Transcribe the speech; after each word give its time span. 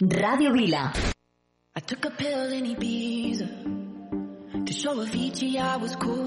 A. 0.00 0.06
Ràdio 0.06 0.50
Vila. 0.52 0.92
I 1.76 1.80
took 1.80 2.06
a 2.06 2.10
pill 2.10 2.52
in 2.52 2.64
Ibiza 2.74 4.64
to 4.64 4.72
show 4.72 4.94
Avicii 4.94 5.58
I 5.58 5.76
was 5.76 5.94
cool. 5.96 6.24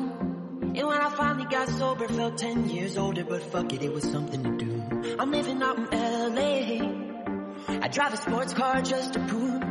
And 0.61 0.87
when 0.87 1.01
I 1.01 1.09
finally 1.09 1.45
got 1.45 1.69
sober, 1.69 2.07
felt 2.07 2.37
10 2.37 2.69
years 2.69 2.97
older, 2.97 3.23
but 3.23 3.41
fuck 3.41 3.73
it, 3.73 3.81
it 3.81 3.91
was 3.91 4.03
something 4.03 4.43
to 4.43 4.51
do. 4.63 5.15
I'm 5.17 5.31
living 5.31 5.63
out 5.63 5.77
in 5.79 5.85
LA. 5.89 7.79
I 7.81 7.87
drive 7.87 8.13
a 8.13 8.17
sports 8.17 8.53
car 8.53 8.83
just 8.83 9.13
to 9.13 9.19
prove 9.25 9.63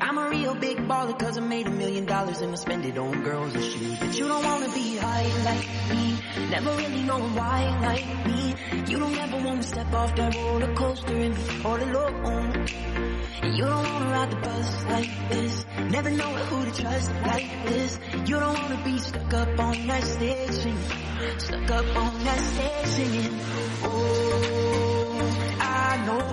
I'm 0.00 0.18
a 0.18 0.30
real 0.30 0.54
big 0.54 0.76
baller 0.78 1.18
cause 1.18 1.36
I 1.36 1.40
made 1.40 1.66
a 1.66 1.70
million 1.70 2.06
dollars 2.06 2.42
and 2.42 2.52
I 2.52 2.56
spend 2.56 2.84
it 2.84 2.96
on 2.96 3.22
girls 3.24 3.54
and 3.54 3.64
shoes. 3.64 3.98
But 3.98 4.18
you 4.18 4.28
don't 4.28 4.44
wanna 4.44 4.72
be 4.72 4.96
high 4.98 5.26
like 5.42 5.66
me, 5.90 6.16
never 6.48 6.76
really 6.76 7.02
knowing 7.02 7.34
why 7.34 7.60
like 7.80 8.26
me. 8.26 8.54
You 8.86 8.98
don't 9.00 9.16
ever 9.16 9.38
wanna 9.44 9.62
step 9.64 9.92
off 9.92 10.14
that 10.14 10.34
roller 10.36 10.74
coaster 10.74 11.16
and 11.16 11.34
be 11.34 11.64
all 11.64 11.82
alone. 11.82 13.11
You 13.42 13.64
don't 13.64 13.84
wanna 13.92 14.10
ride 14.10 14.30
the 14.30 14.36
bus 14.36 14.84
like 14.84 15.28
this, 15.28 15.64
never 15.90 16.10
know 16.10 16.32
who 16.48 16.64
to 16.64 16.82
trust 16.82 17.10
like 17.26 17.66
this. 17.66 17.98
You 18.26 18.38
don't 18.38 18.58
wanna 18.62 18.80
be 18.84 18.98
stuck 18.98 19.34
up 19.34 19.58
on 19.58 19.86
that 19.86 20.04
stage 20.04 20.50
singing, 20.50 21.38
stuck 21.38 21.70
up 21.70 21.96
on 21.96 22.24
that 22.24 22.38
stage 22.38 22.86
singing. 22.86 23.40
Oh, 23.84 25.58
I 25.60 26.06
know 26.06 26.24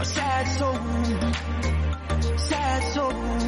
a 0.00 0.04
sad 0.04 0.46
soul 0.58 1.42
sad 2.52 2.82
souls. 2.94 3.44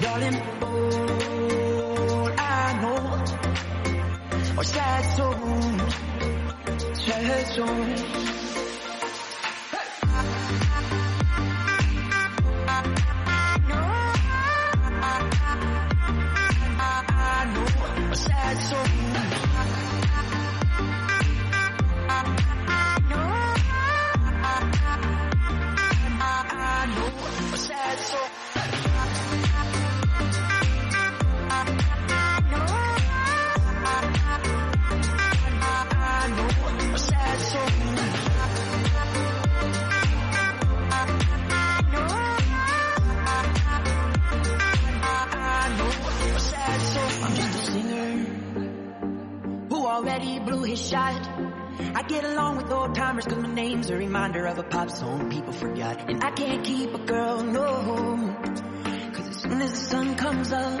Darling, 0.00 0.38
all 0.62 2.28
I 2.38 2.78
know 2.82 3.00
are 4.58 4.64
sad 4.64 5.02
souls, 5.16 5.94
sad 7.04 7.46
souls. 7.54 8.37
Sad 27.58 27.98
soul. 27.98 28.27
Already 50.18 50.38
blew 50.40 50.62
his 50.64 50.88
shot. 50.88 51.28
I 51.94 52.02
get 52.02 52.24
along 52.24 52.56
with 52.56 52.70
old 52.72 52.94
timers 52.94 53.24
cause 53.24 53.38
my 53.38 53.52
name's 53.52 53.88
a 53.90 53.96
reminder 53.96 54.46
of 54.46 54.58
a 54.58 54.62
pop 54.64 54.90
song 54.90 55.30
people 55.30 55.52
forgot. 55.52 56.10
And 56.10 56.22
I 56.24 56.30
can't 56.32 56.64
keep 56.64 56.92
a 56.92 56.98
girl, 56.98 57.42
no. 57.42 58.36
Cause 59.12 59.28
as 59.28 59.36
soon 59.36 59.60
as 59.62 59.70
the 59.70 59.76
sun 59.76 60.16
comes 60.16 60.52
up, 60.52 60.80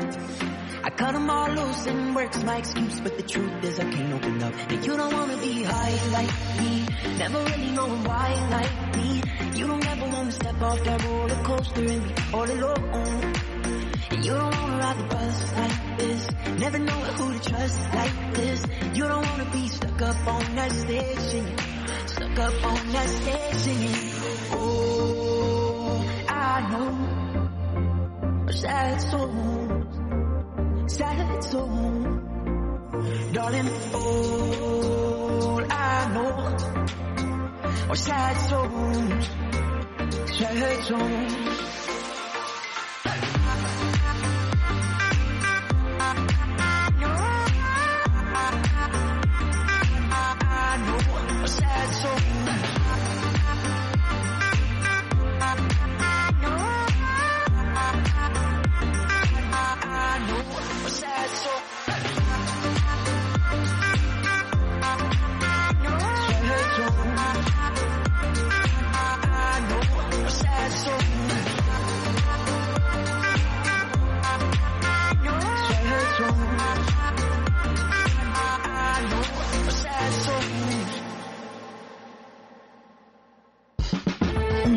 I 0.82 0.90
cut 0.90 1.12
them 1.12 1.30
all 1.30 1.50
loose 1.50 1.86
and 1.86 2.16
work's 2.16 2.42
my 2.42 2.56
excuse. 2.58 3.00
But 3.00 3.16
the 3.16 3.22
truth 3.22 3.64
is 3.64 3.78
I 3.78 3.90
can't 3.90 4.12
open 4.12 4.42
up. 4.42 4.54
And 4.70 4.84
you 4.84 4.96
don't 4.96 5.12
wanna 5.12 5.36
be 5.36 5.62
high 5.62 6.10
like 6.12 6.60
me. 6.60 6.86
Never 7.18 7.38
really 7.44 7.70
knowing 7.70 8.04
why 8.04 8.48
like 8.50 8.96
me. 8.96 9.22
You 9.54 9.66
don't 9.68 9.86
ever 9.86 10.06
wanna 10.06 10.32
step 10.32 10.60
off 10.60 10.82
that 10.82 11.04
roller 11.04 11.42
coaster 11.44 11.84
and 11.84 12.02
be 12.08 12.22
all 12.32 12.50
alone. 12.50 13.37
You 14.10 14.32
don't 14.32 14.54
wanna 14.56 14.78
ride 14.78 14.96
the 14.96 15.02
bus 15.04 15.52
like 15.54 15.98
this. 15.98 16.30
Never 16.58 16.78
know 16.78 16.92
who 16.92 17.38
to 17.38 17.50
trust 17.50 17.94
like 17.94 18.34
this. 18.34 18.64
You 18.94 19.04
don't 19.06 19.26
wanna 19.26 19.50
be 19.52 19.68
stuck 19.68 20.00
up 20.00 20.26
on 20.26 20.54
that 20.56 20.72
singing. 20.72 21.58
Stuck 22.06 22.38
up 22.38 22.64
on 22.64 22.88
that 22.92 23.08
singing. 23.56 23.94
Oh, 24.52 26.04
I 26.26 26.70
know. 26.70 26.92
Sad 28.50 29.00
soul. 29.02 29.84
Sad 30.86 31.44
soul. 31.44 32.22
Darling, 33.32 33.70
all 33.92 35.60
I 35.70 36.08
know 36.14 36.56
are 37.90 37.96
sad 37.96 38.36
souls. 38.48 39.28
Sad 40.38 40.84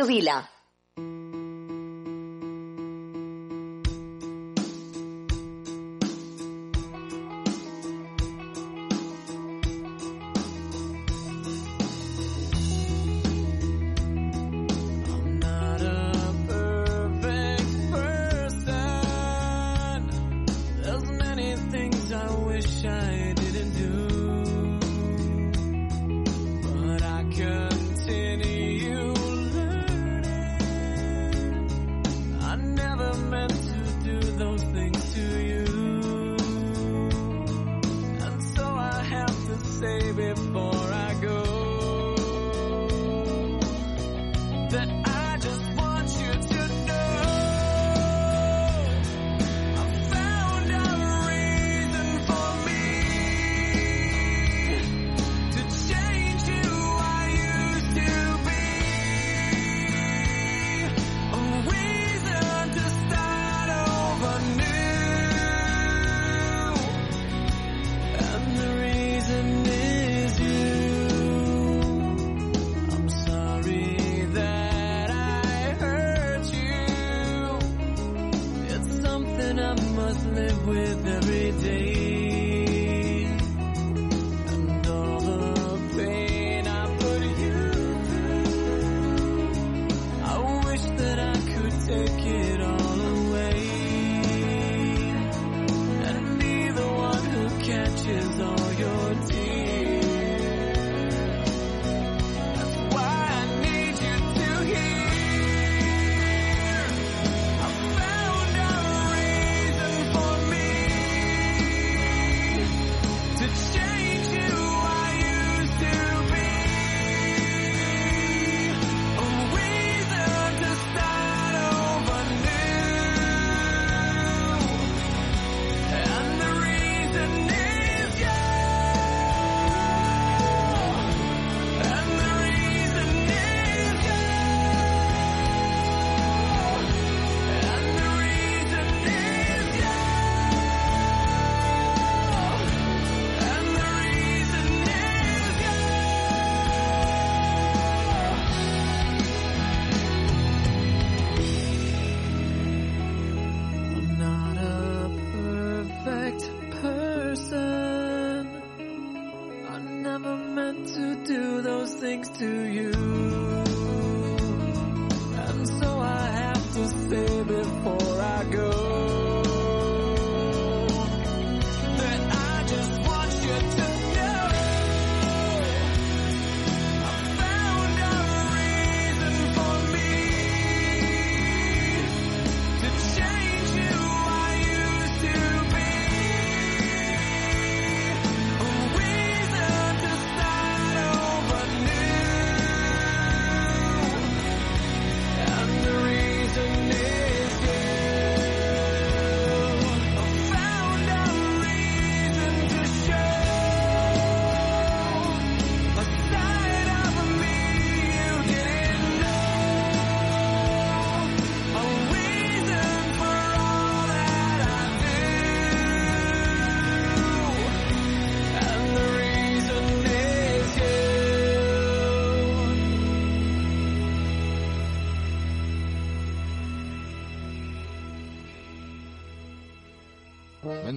Radio 0.00 0.06
Vila. 0.06 0.39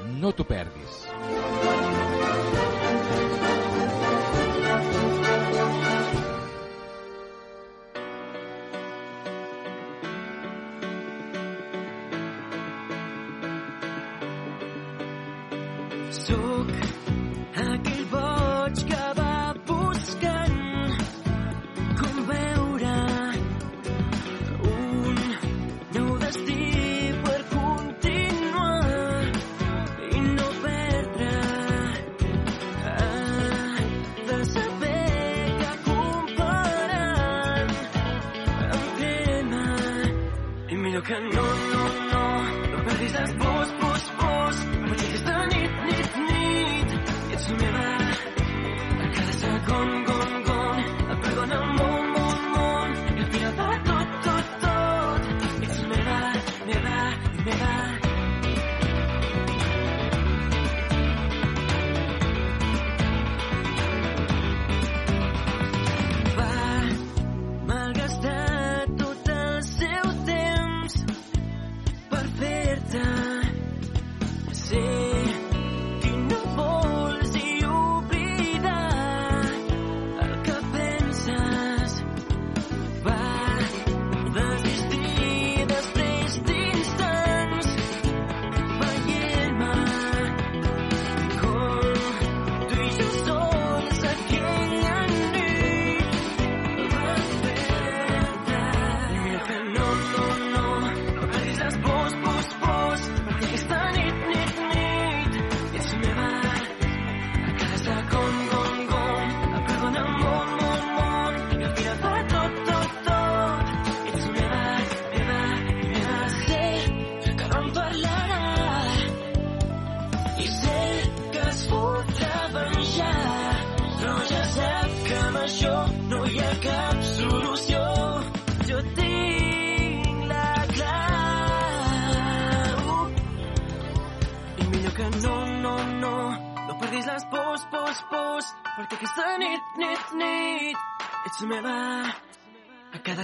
No 0.00 0.32
t'ho 0.32 0.44
perdis. 0.44 1.02
can 41.12 41.28
know 41.28 41.51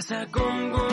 Comienza 0.09 0.31
con 0.31 0.88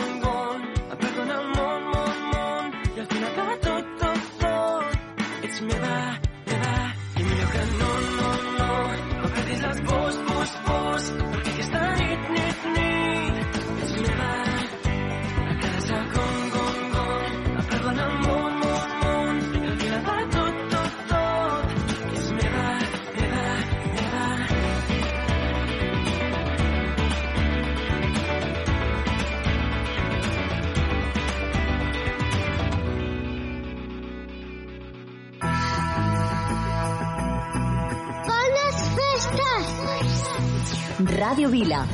Ràdio 40.97 41.47
Vila, 41.49 41.85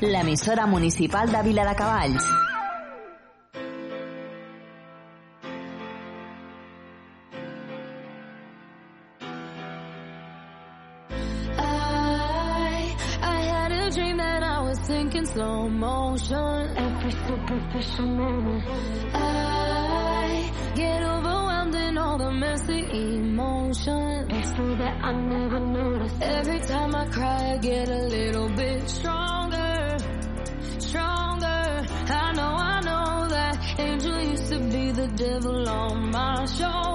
l'emissora 0.00 0.66
municipal 0.66 1.28
de 1.28 1.42
Vila 1.42 1.64
de 1.66 1.74
Cavalls. 1.74 2.24
I, 11.58 12.94
had 13.20 13.72
a 13.72 13.90
dream 13.90 14.16
that 14.18 14.44
I 14.44 14.60
was 14.60 14.78
thinking 14.86 15.26
slow 15.26 15.68
motion. 15.68 16.76
Every 16.76 17.10
superficial 17.10 18.06
moment 18.06 18.62
I 19.12 20.52
get 20.76 21.02
overwhelmed 21.02 21.74
in 21.74 21.98
all 21.98 22.16
the 22.16 22.30
messy 22.30 22.86
emotions. 22.92 23.41
insurance 23.72 24.48
so 24.54 24.74
that 24.76 25.02
I 25.02 25.12
never 25.12 25.58
noticed. 25.58 26.20
Every 26.20 26.60
time 26.60 26.94
I 26.94 27.06
cry, 27.06 27.52
I 27.52 27.56
get 27.56 27.88
a 27.88 28.02
little 28.16 28.48
bit 28.50 28.88
stronger, 28.88 29.96
stronger. 30.78 31.86
I 32.20 32.32
know, 32.36 32.52
I 32.72 32.80
know 32.80 33.28
that 33.28 33.80
angel 33.80 34.20
used 34.20 34.48
to 34.48 34.58
be 34.58 34.92
the 34.92 35.08
devil 35.16 35.68
on 35.68 36.10
my 36.10 36.44
shoulder. 36.44 36.91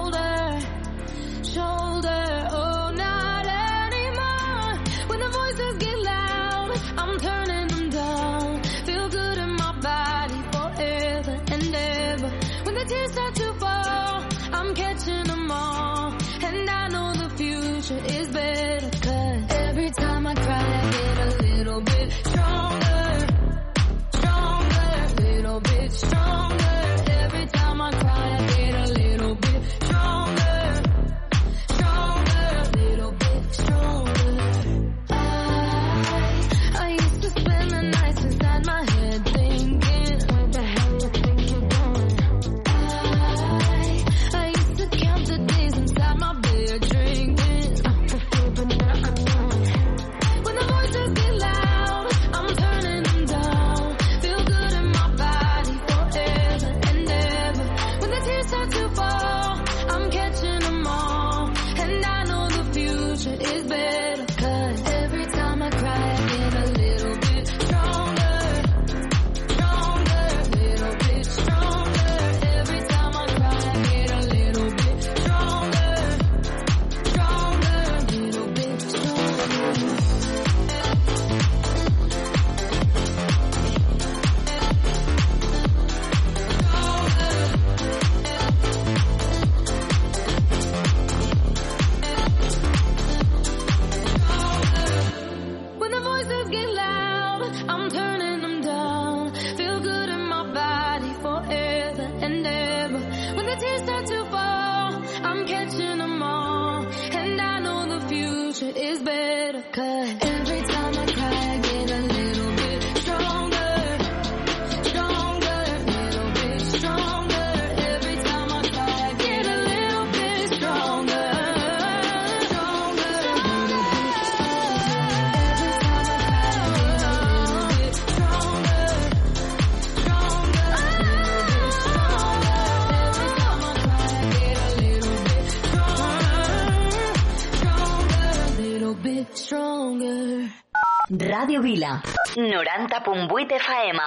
90.8 142.58 143.52
FM. 143.52 144.00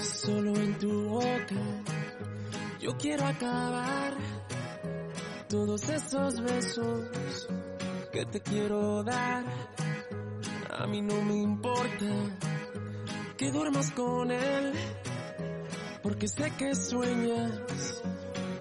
Solo 0.00 0.54
en 0.56 0.78
tu 0.78 1.08
boca 1.10 1.54
yo 2.80 2.96
quiero 2.96 3.26
acabar 3.26 4.14
todos 5.50 5.86
esos 5.90 6.40
besos 6.40 7.48
que 8.12 8.24
te 8.24 8.40
quiero 8.40 9.02
dar. 9.02 9.44
A 10.78 10.86
mí 10.86 11.02
no 11.02 11.20
me 11.20 11.36
importa 11.36 12.06
que 13.36 13.50
duermas 13.50 13.90
con 13.90 14.30
él, 14.30 14.72
porque 16.02 16.28
sé 16.28 16.50
que 16.56 16.74
sueñas 16.74 17.60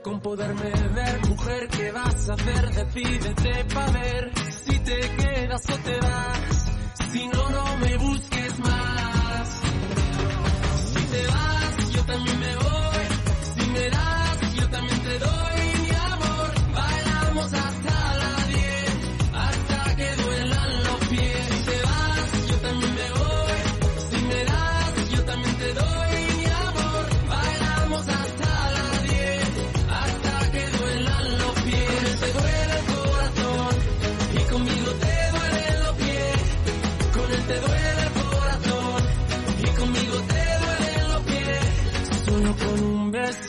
con 0.03 0.19
poderme 0.19 0.71
ver. 0.93 1.27
Mujer, 1.27 1.67
¿qué 1.69 1.91
vas 1.91 2.29
a 2.29 2.33
hacer? 2.33 2.69
Decídete 2.71 3.65
pa' 3.73 3.91
ver 3.91 4.31
si 4.65 4.79
te 4.79 4.99
quedas 5.17 5.63
o 5.69 5.77
te 5.77 5.99
vas. 5.99 6.60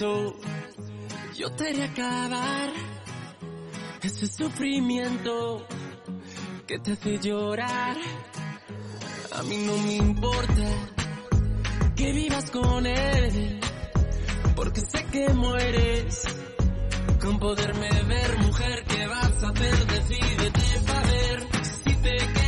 yo 0.03 1.53
te 1.57 1.69
haré 1.69 1.85
acabar 1.85 2.71
ese 4.03 4.27
sufrimiento 4.27 5.65
que 6.67 6.79
te 6.81 6.93
hace 6.93 7.19
llorar. 7.21 7.97
A 9.33 9.43
mí 9.45 9.59
no 9.59 9.77
me 9.79 9.95
importa 9.95 10.67
que 11.95 12.13
vivas 12.13 12.51
con 12.51 12.85
él, 12.85 13.61
porque 14.57 14.81
sé 14.81 15.05
que 15.13 15.29
mueres 15.35 16.25
con 17.21 17.39
poderme 17.39 17.89
ver, 18.03 18.39
mujer, 18.39 18.85
¿qué 18.89 19.07
vas 19.07 19.45
a 19.45 19.49
hacer? 19.51 19.87
Decídete 19.87 20.81
para 20.85 21.07
ver 21.13 21.47
si 21.63 21.95
te 21.95 22.17
quedas. 22.17 22.42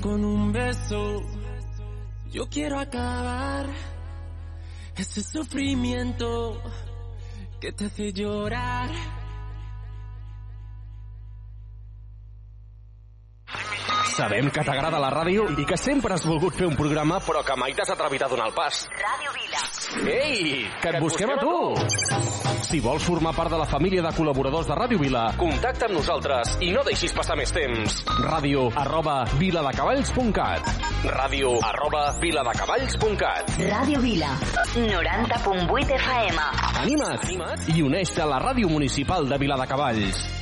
con 0.00 0.24
un 0.24 0.52
beso. 0.52 1.22
Yo 2.30 2.48
quiero 2.48 2.78
acabar 2.78 3.66
ese 4.96 5.22
sufrimiento 5.22 6.62
que 7.60 7.72
te 7.72 7.86
hace 7.86 8.12
llorar. 8.12 8.90
Sabem 14.16 14.50
que 14.50 14.60
t'agrada 14.60 14.98
la 15.00 15.10
ràdio 15.10 15.46
i 15.56 15.64
que 15.64 15.76
sempre 15.80 16.12
has 16.14 16.26
volgut 16.26 16.54
fer 16.54 16.66
un 16.68 16.76
programa 16.76 17.20
però 17.24 17.40
que 17.46 17.56
mai 17.56 17.72
t'has 17.72 17.90
atrevit 17.94 18.22
a 18.22 18.28
donar 18.28 18.48
el 18.50 18.54
pas. 18.54 18.86
Ràdio 18.90 19.32
Vila. 19.32 19.49
Ei! 20.06 20.68
Que 20.80 20.90
que 20.90 20.96
et 20.96 21.00
busquem, 21.02 21.28
busquem 21.28 21.34
a 21.34 21.38
tu! 21.40 22.60
Si 22.70 22.78
vols 22.80 23.02
formar 23.02 23.32
part 23.34 23.50
de 23.50 23.58
la 23.58 23.66
família 23.66 24.02
de 24.04 24.12
col·laboradors 24.14 24.68
de 24.68 24.76
Ràdio 24.78 25.00
Vila, 25.02 25.24
contacta 25.40 25.88
amb 25.88 25.96
nosaltres 25.98 26.54
i 26.62 26.70
no 26.70 26.84
deixis 26.86 27.14
passar 27.16 27.34
més 27.40 27.50
temps. 27.54 28.00
Ràdio 28.22 28.68
arroba 28.78 29.24
viladecavalls.cat 29.40 30.70
Ràdio 31.10 31.56
arroba 31.66 32.04
viladecavalls.cat 32.22 33.56
Ràdio 33.66 34.02
Vila 34.04 34.34
90.8 34.76 35.96
FM 35.98 36.44
Anima't, 36.84 37.24
Anima't 37.26 37.72
i 37.74 37.82
uneix-te 37.82 38.22
a 38.22 38.30
la 38.30 38.38
Ràdio 38.42 38.70
Municipal 38.70 39.26
de 39.26 39.40
Viladecavalls. 39.42 40.39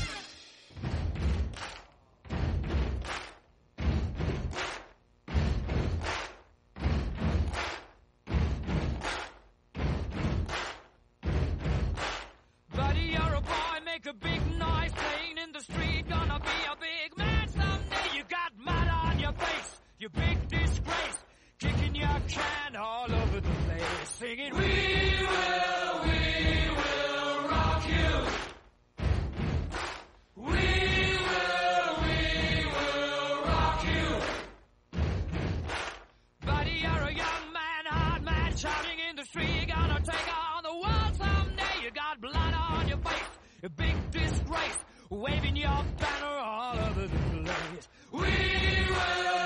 you 20.01 20.09
big 20.11 20.49
disgrace, 20.49 21.19
kicking 21.59 21.95
your 21.97 22.21
can 22.29 22.77
all 22.77 23.13
over 23.13 23.41
the 23.41 23.49
place, 23.49 24.09
singing, 24.11 24.55
We 24.55 24.61
will, 24.61 26.03
we 26.05 26.71
will 26.77 27.49
rock 27.49 27.89
you. 27.89 28.27
We 30.37 30.45
will, 30.45 31.97
we 32.05 32.65
will 32.67 33.43
rock 33.45 33.85
you. 33.85 34.99
Buddy, 36.47 36.71
you're 36.71 36.91
a 36.91 37.13
young 37.13 37.53
man, 37.53 37.85
hard 37.87 38.23
man, 38.23 38.57
shouting 38.57 38.99
in 39.11 39.17
the 39.17 39.25
street, 39.25 39.51
you're 39.57 39.67
gonna 39.67 40.01
take 40.01 40.29
on 40.33 40.63
the 40.63 40.75
world 40.75 41.17
someday. 41.17 41.83
You 41.83 41.91
got 41.91 42.21
blood 42.21 42.55
on 42.55 42.89
your 42.89 42.99
face, 42.99 43.31
a 43.65 43.69
big 43.69 44.11
disgrace, 44.13 44.79
waving 45.11 45.57
your 45.57 45.85
banner 45.99 46.39
all 46.39 46.79
over 46.79 47.03
the 47.03 47.43
place. 47.43 47.89
We 48.13 48.21
will. 48.21 49.38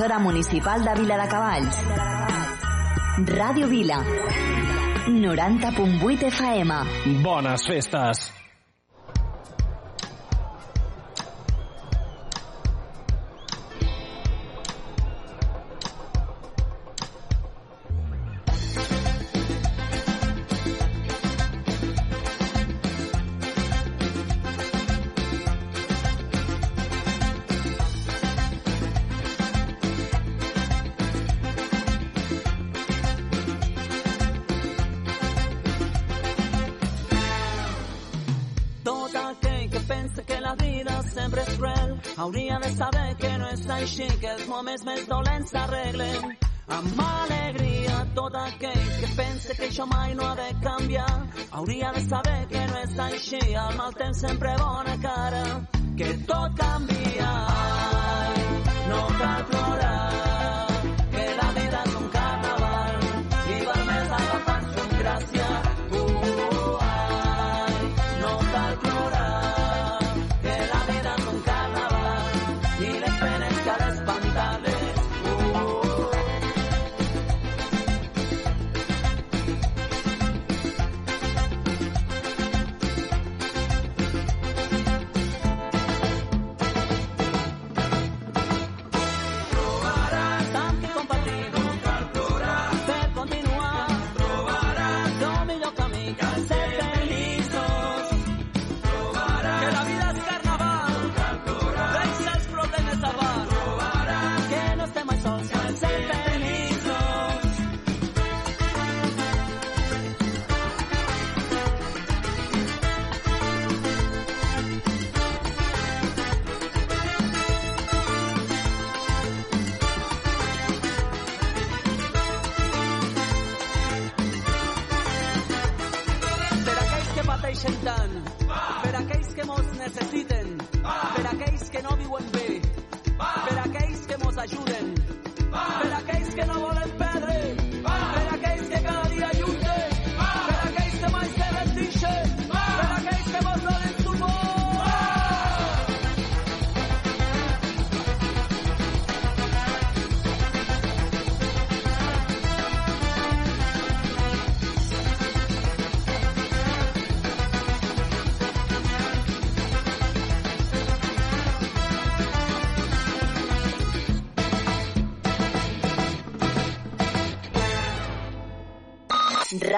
l'emissora 0.00 0.18
municipal 0.18 0.82
de 0.82 0.94
Vila 0.94 1.16
de 1.18 1.28
Cavalls. 1.28 1.76
Radio 3.36 3.68
Vila. 3.68 4.02
90.8 5.06 6.26
FM. 6.26 7.22
Bones 7.22 7.66
festes. 7.66 8.39
això 49.70 49.86
mai 49.86 50.14
no 50.14 50.24
ha 50.26 50.34
de 50.34 50.48
canviar. 50.62 51.10
Hauria 51.52 51.92
de 51.94 52.00
saber 52.08 52.38
que 52.50 52.66
no 52.70 52.80
és 52.80 52.98
així, 53.06 53.42
el 53.64 53.76
mal 53.78 53.94
temps 54.02 54.24
sempre 54.26 54.56
bona 54.58 54.96
cara, 55.06 55.44
que 55.96 56.10
tot 56.32 56.58
canvia. 56.58 57.09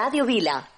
Radio 0.03 0.25
Vila. 0.25 0.72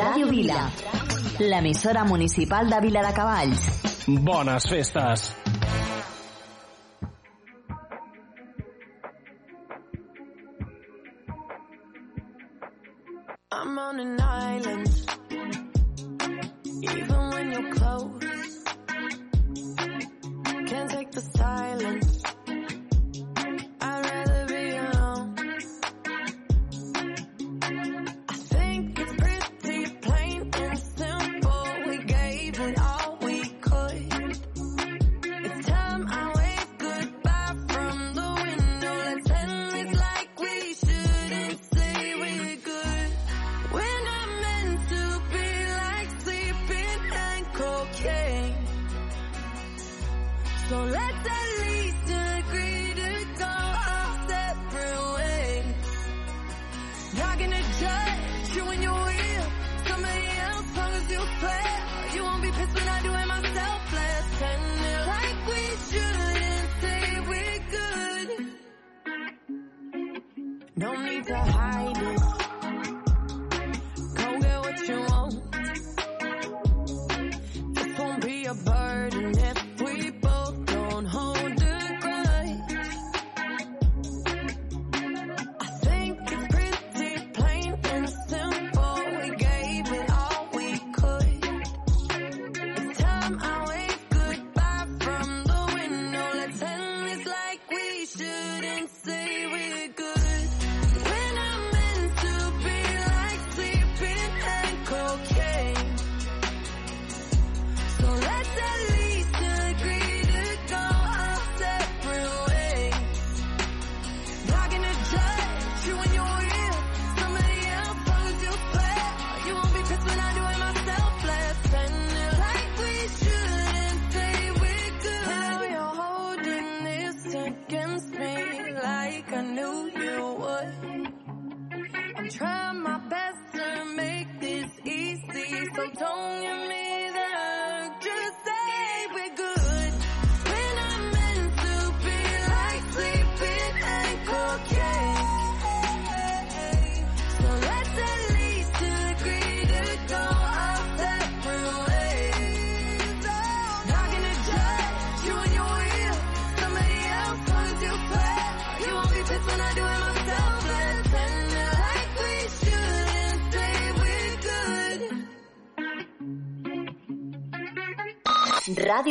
Ràdio 0.00 0.28
Vila, 0.32 0.60
l'emissora 1.44 2.06
municipal 2.08 2.70
de 2.72 2.78
Vila 2.80 3.02
de 3.04 3.12
Cavalls. 3.12 3.66
Bones 4.24 4.68
festes! 4.72 5.28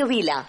Vila. 0.10 0.49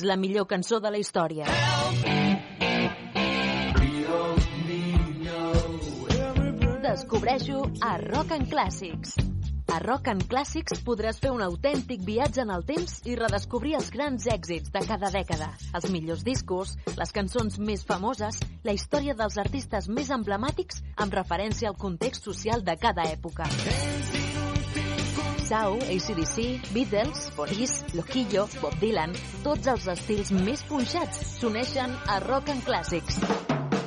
és 0.00 0.06
la 0.08 0.16
millor 0.16 0.46
cançó 0.48 0.80
de 0.80 0.90
la 0.90 0.98
història. 0.98 1.44
Descobreixo 6.80 7.66
a 7.84 7.98
Rock 8.00 8.32
and 8.32 8.48
Classics. 8.48 9.12
A 9.70 9.78
Rock 9.84 10.08
and 10.10 10.24
Classics 10.26 10.80
podràs 10.86 11.20
fer 11.22 11.30
un 11.30 11.44
autèntic 11.44 12.00
viatge 12.02 12.40
en 12.42 12.50
el 12.50 12.64
temps 12.66 12.96
i 13.06 13.14
redescobrir 13.14 13.76
els 13.78 13.92
grans 13.94 14.26
èxits 14.26 14.72
de 14.72 14.82
cada 14.88 15.12
dècada, 15.14 15.52
els 15.76 15.86
millors 15.92 16.24
discos, 16.26 16.74
les 16.96 17.14
cançons 17.14 17.60
més 17.60 17.84
famoses, 17.86 18.40
la 18.64 18.74
història 18.74 19.14
dels 19.14 19.38
artistes 19.38 19.86
més 19.88 20.10
emblemàtics 20.10 20.82
amb 20.96 21.14
referència 21.14 21.70
al 21.70 21.78
context 21.78 22.26
social 22.26 22.64
de 22.64 22.74
cada 22.80 23.06
època. 23.12 23.46
Sau, 25.50 25.78
ACDC, 25.82 26.72
Beatles, 26.72 27.29
Boris, 27.40 27.86
Loquillo, 27.94 28.44
Bob 28.60 28.74
Dylan, 28.82 29.14
tots 29.40 29.70
els 29.72 29.86
estils 29.88 30.28
més 30.44 30.60
punxats 30.68 31.22
s'uneixen 31.38 31.94
a 32.12 32.18
Rock 32.26 32.52
and 32.52 32.66
Classics. 32.66 33.16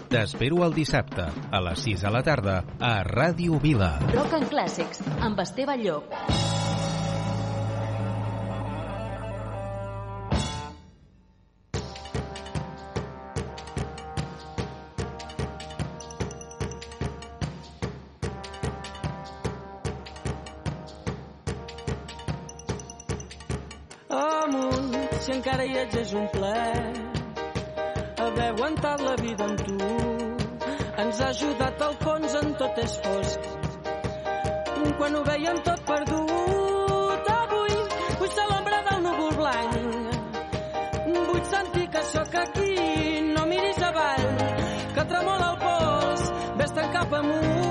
T'espero 0.09 0.63
el 0.65 0.73
dissabte, 0.73 1.27
a 1.29 1.61
les 1.67 1.85
6 1.85 2.07
de 2.07 2.13
la 2.17 2.23
tarda, 2.25 2.55
a 2.81 2.95
Ràdio 3.05 3.61
Vila. 3.61 3.91
Rock 4.09 4.39
and 4.39 4.49
Classics, 4.49 5.05
amb 5.21 5.45
Esteve 5.45 5.77
Llop. 5.85 6.17
quan 34.97 35.15
ho 35.15 35.23
veiem 35.23 35.59
tot 35.67 35.81
perdut. 35.89 37.31
Avui 37.37 37.75
vull 38.19 38.31
ser 38.35 38.45
l'ombra 38.51 38.79
del 38.89 39.03
núvol 39.07 39.35
blanc. 39.41 39.75
Vull 41.07 41.43
sentir 41.55 41.89
que 41.95 42.05
sóc 42.11 42.39
aquí, 42.45 42.71
no 43.33 43.45
miris 43.51 43.83
avall, 43.89 44.29
que 44.95 45.09
tremola 45.11 45.51
el 45.51 45.59
pols, 45.67 46.31
vés-te'n 46.61 46.97
cap 46.97 47.19
amunt. 47.21 47.62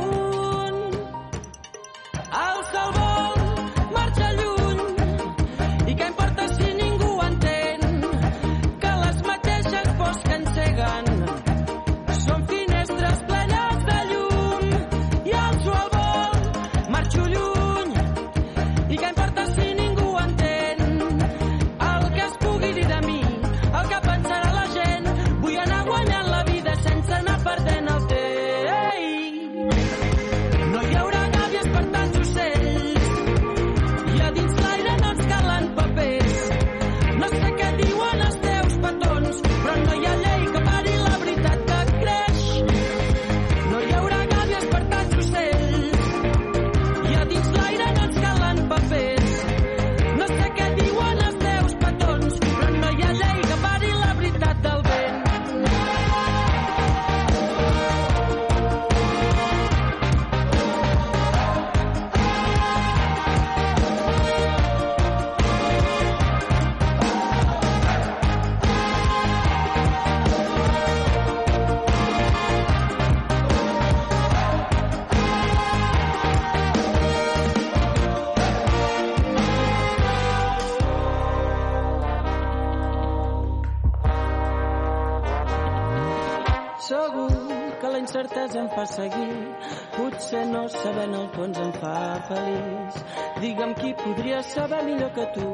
que 95.15 95.27
tu. 95.35 95.49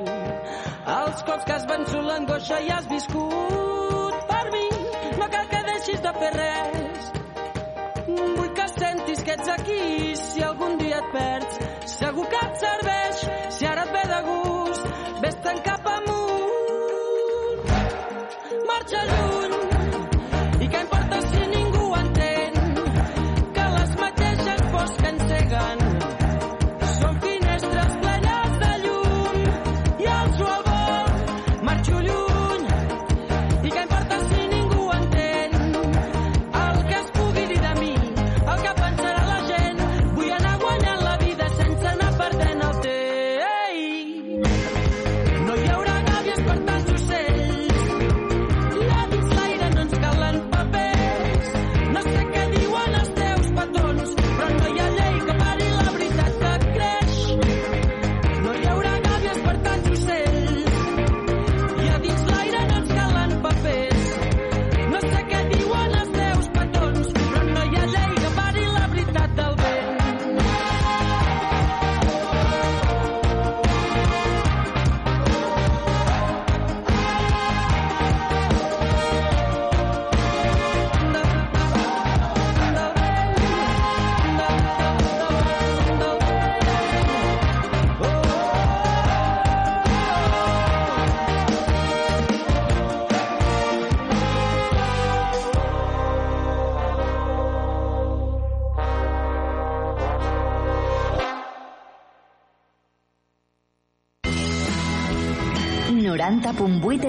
Els 0.95 1.23
cops 1.29 1.45
que 1.47 1.55
has 1.55 1.67
vençut 1.71 2.05
l'angoixa 2.07 2.61
i 2.65 2.71
has 2.75 2.87
viscut 2.91 4.19
per 4.31 4.45
mi, 4.55 4.67
no 5.21 5.29
cal 5.35 5.47
que 5.53 5.63
deixis 5.71 6.03
de 6.07 6.13
fer 6.19 6.33
res. 6.37 7.09
Vull 8.09 8.53
que 8.59 8.69
sentis 8.75 9.25
que 9.27 9.37
ets 9.37 9.53
aquí 9.57 9.81
si 10.25 10.45
algun 10.51 10.77
dia 10.83 11.01
et 11.03 11.09
perds. 11.17 11.63
Segur 11.99 12.27
que 12.35 12.45
et 12.49 12.61
serveix 12.65 13.25
si 13.59 13.71
ara 13.73 13.87
et 13.89 13.97
ve 13.97 14.05
de 14.13 14.21
gust. 14.29 14.93
Ves-te'n 15.25 15.65
cap 15.71 15.91
amunt. 15.97 17.75
Marxa 18.71 19.09
lluny. 19.11 19.28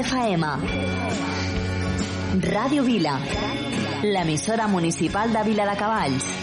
Faema. 0.04 0.60
Radio 2.42 2.84
Vila, 2.84 3.20
la 4.04 4.22
emisora 4.22 4.68
municipal 4.68 5.32
de 5.34 5.44
Vila 5.44 5.66
de 5.66 5.78
Cavalls. 5.78 6.40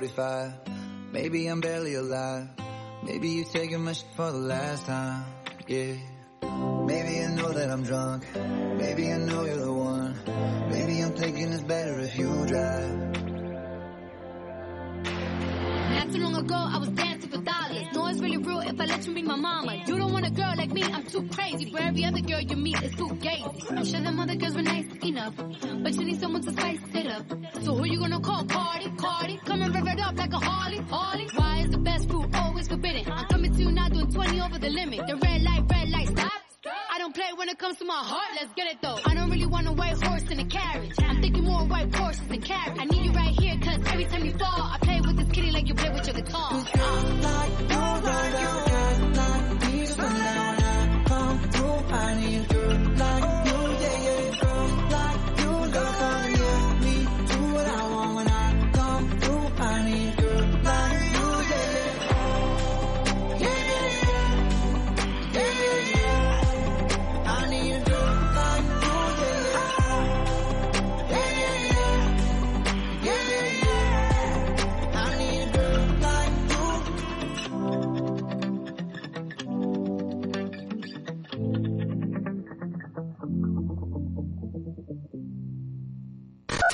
45. 0.00 0.52
Maybe 1.12 1.46
I'm 1.46 1.60
barely 1.60 1.94
alive. 1.94 2.48
Maybe 3.02 3.28
you're 3.28 3.44
taking 3.44 3.84
my 3.84 3.92
shit 3.92 4.08
for 4.16 4.32
the 4.32 4.38
last 4.38 4.86
time. 4.86 5.26
Yeah. 5.68 5.94
Maybe 6.86 7.20
I 7.20 7.26
know 7.34 7.52
that 7.52 7.70
I'm 7.70 7.82
drunk. 7.82 8.24
Maybe 8.78 9.12
I 9.12 9.18
know 9.18 9.44
you're 9.44 9.58
the 9.58 9.70
one. 9.70 10.16
Maybe 10.70 11.02
I'm 11.02 11.12
thinking 11.12 11.52
it's 11.52 11.62
better 11.64 12.00
if 12.00 12.16
you 12.16 12.28
drive. 12.46 12.96
Not 15.96 16.12
too 16.12 16.20
long 16.22 16.36
ago, 16.36 16.56
I 16.56 16.78
was 16.78 16.88
dancing 16.88 17.30
for 17.30 17.42
dollars. 17.42 17.86
No, 17.92 18.06
it's 18.06 18.20
really 18.20 18.38
real 18.38 18.60
if 18.60 18.80
I 18.80 18.86
let 18.86 19.06
you 19.06 19.12
be 19.12 19.22
my 19.22 19.36
mama. 19.36 19.82
You 19.86 19.98
don't 19.98 20.12
want 20.14 20.26
a 20.26 20.30
girl 20.30 20.54
like 20.56 20.72
me, 20.72 20.82
I'm 20.82 21.04
too 21.04 21.28
crazy. 21.28 21.70
For 21.70 21.78
every 21.78 22.06
other 22.06 22.20
girl 22.22 22.40
you 22.40 22.56
meet, 22.56 22.80
it's 22.82 22.96
too 22.96 23.14
gay. 23.16 23.44
I'm 23.68 23.84
sure 23.84 24.00
them 24.00 24.18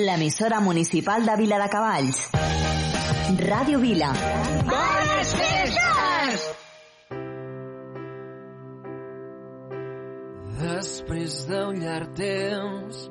L'emissora 0.00 0.60
municipal 0.60 1.26
de 1.26 1.34
Vila 1.36 1.58
de 1.60 1.66
Cavalls. 1.68 2.18
Ràdio 3.40 3.80
Vila. 3.82 4.08
Bones 4.68 5.32
festes! 5.36 6.44
Després 10.62 11.36
d'un 11.50 11.80
llarg 11.82 12.14
temps 12.16 13.02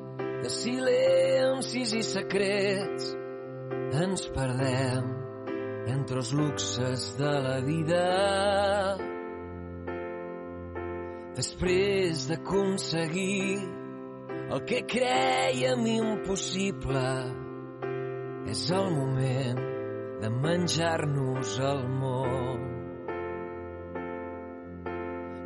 de 0.42 0.50
silencis 0.56 1.94
i 1.94 2.02
secrets 2.08 3.12
ens 4.02 4.26
perdem 4.34 5.12
entre 5.94 6.18
els 6.24 6.32
luxes 6.40 7.10
de 7.20 7.34
la 7.46 7.58
vida. 7.68 8.06
Després 11.38 12.26
d'aconseguir 12.32 13.79
el 14.50 14.60
que 14.66 14.80
crèiem 14.82 15.84
impossible 15.86 17.10
és 18.50 18.62
el 18.74 18.88
moment 18.96 19.60
de 20.20 20.30
menjar-nos 20.42 21.52
el 21.68 21.82
món. 22.00 22.60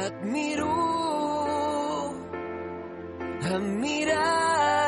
Et 0.01 0.17
miro, 0.33 0.75
em 3.51 3.65
mires 3.81 4.80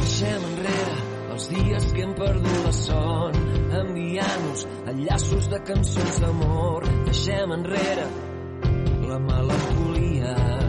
Deixem 0.00 0.44
enrere 0.50 1.00
els 1.32 1.48
dies 1.50 1.90
que 1.92 2.04
hem 2.06 2.14
perdut 2.16 2.62
la 2.64 2.72
son, 2.72 3.42
enviant-nos 3.82 4.64
enllaços 4.86 5.50
de 5.52 5.60
cançons 5.72 6.22
d'amor. 6.24 6.88
Deixem 7.10 7.52
enrere 7.58 8.08
la 9.10 9.20
melancolia. 9.28 10.65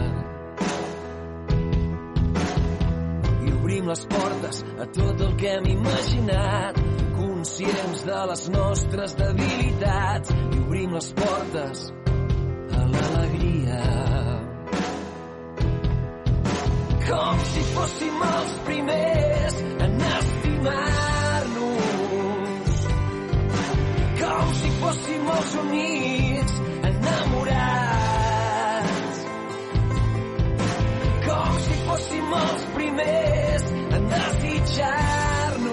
les 3.88 4.04
portes 4.04 4.64
a 4.82 4.86
tot 4.92 5.20
el 5.24 5.36
que 5.40 5.48
hem 5.54 5.66
imaginat. 5.72 6.80
Conscients 7.18 8.04
de 8.04 8.18
les 8.30 8.42
nostres 8.52 9.14
debilitats 9.18 10.32
i 10.34 10.58
obrim 10.60 10.90
les 10.96 11.08
portes 11.20 11.92
a 12.78 12.82
l'alegria. 12.92 13.80
Com 17.08 17.34
si 17.52 17.62
fóssim 17.74 18.16
els 18.30 18.52
primers 18.68 19.56
en 19.86 19.92
estimar-nos. 20.14 20.88
Com 24.24 24.46
si 24.62 24.68
fóssim 24.82 25.22
els 25.38 25.50
units 25.64 26.54
enamorats 26.92 27.97
fóssim 31.88 32.32
els 32.38 32.64
primers 32.74 33.64
a 33.96 33.98
desitjar-nos 34.14 35.68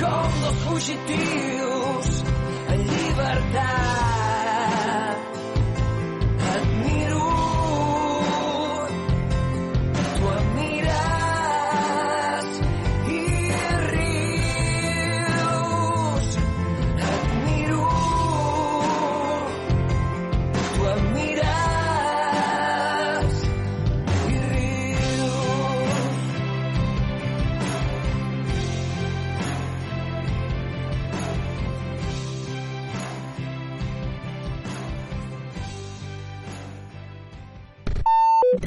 com 0.00 0.38
dos 0.44 0.58
fugitius 0.68 2.08
en 2.74 2.80
llibertat. 2.92 4.09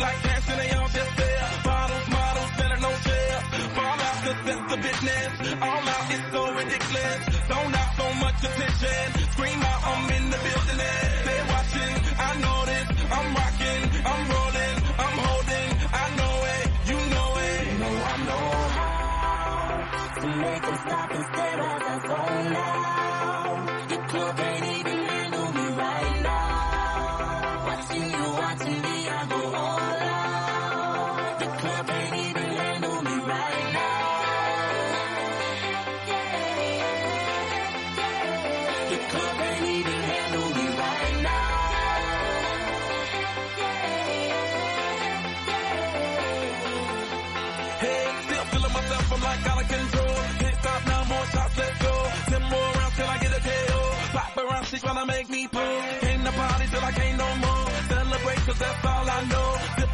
like 0.00 0.20
cash 0.22 0.48
and 0.48 0.60
they 0.60 0.70
all 0.76 0.88
just 0.88 1.16
there. 1.16 1.44
Bottles, 1.64 2.08
models, 2.08 2.50
better 2.58 2.80
no 2.80 2.90
fair. 3.06 3.34
Fall 3.76 3.98
out, 4.08 4.16
cause 4.24 4.40
that's 4.46 4.66
the 4.72 4.78
business. 4.86 5.30
All 5.60 5.88
out, 5.94 6.04
is 6.14 6.24
so 6.32 6.42
ridiculous. 6.60 7.18
Don't 7.48 7.74
out 7.80 7.90
so 8.00 8.06
much 8.24 8.38
attention. 8.48 9.06
Scream 9.32 9.60
out, 9.70 9.80
I'm 9.90 10.10
in 10.16 10.24
the 10.32 10.38
building. 10.46 10.80
They're 11.26 11.46
watching, 11.52 11.94
I 12.16 12.30
know 12.42 12.58
this. 12.70 12.86
I'm 13.16 13.28
rocking, 13.40 13.82
I'm 14.10 14.22
rolling, 14.32 14.76
I'm 15.04 15.16
holding. 15.26 15.68
I 15.92 16.06
know 16.18 16.34
it, 16.56 16.64
you 16.90 16.98
know 17.14 17.30
it. 17.48 17.60
You 17.70 17.76
know 17.82 17.94
I 18.10 18.16
know 18.28 18.46
how 18.76 20.20
to 20.20 20.26
make 20.44 20.62
them 20.62 20.78
stop 20.86 21.10
and 21.16 21.24
stare 21.30 21.60
as 21.60 21.82
I 21.92 21.96
zone 22.08 22.46
now. 22.52 23.86
Your 23.90 24.02
club 24.08 24.40
ain't 24.40 24.66
even 24.78 24.89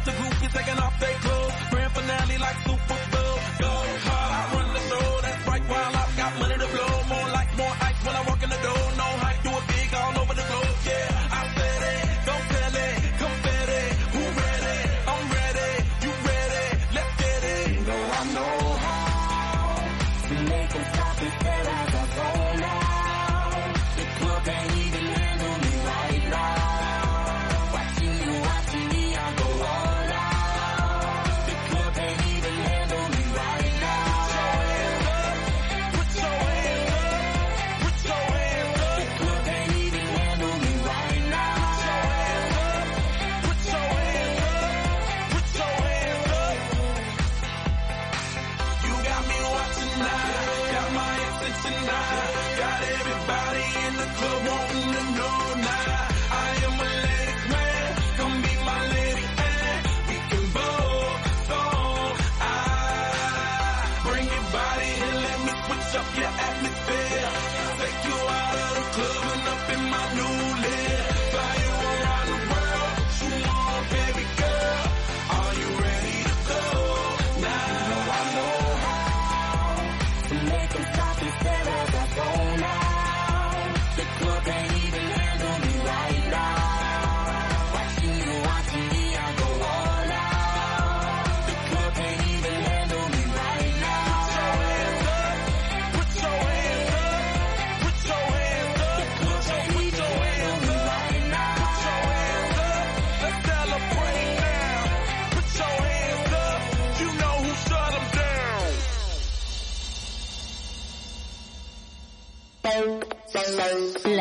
the 0.07 0.13
group 0.13 0.41
is 0.41 0.53
taking 0.53 0.79
off. 0.79 0.86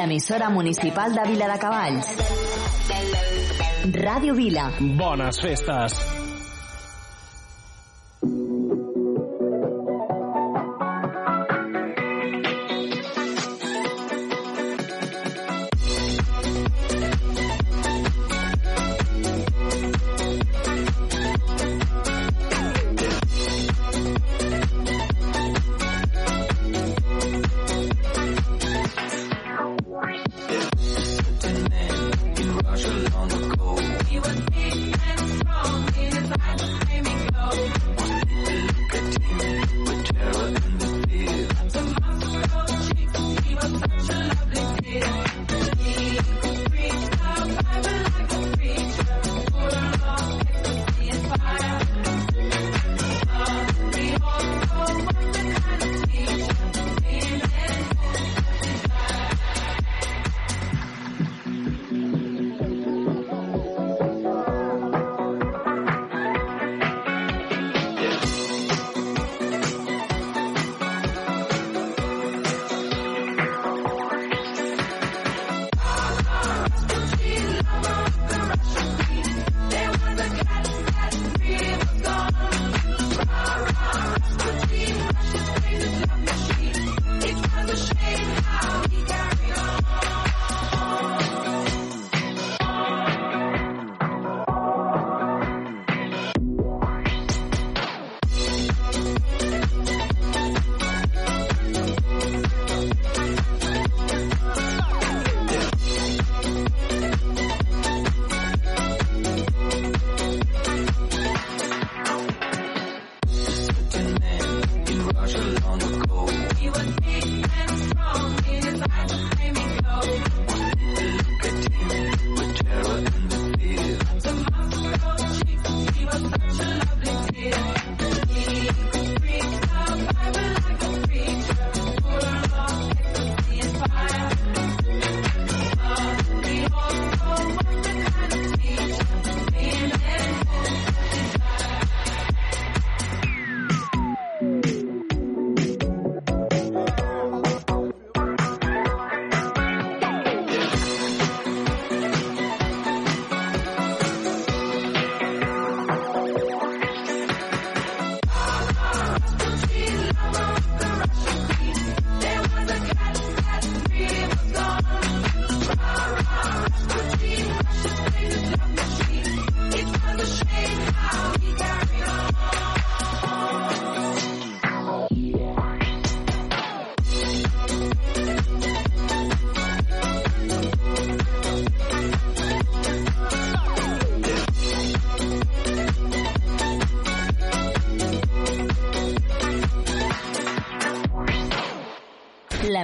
L'emissora 0.07 0.48
municipal 0.50 1.12
de 1.12 1.22
Vila 1.26 1.48
de 1.50 1.57
Cavalls. 1.59 2.11
Ràdio 3.96 4.36
Vila. 4.38 4.68
Bones 4.78 5.42
festes. 5.42 6.15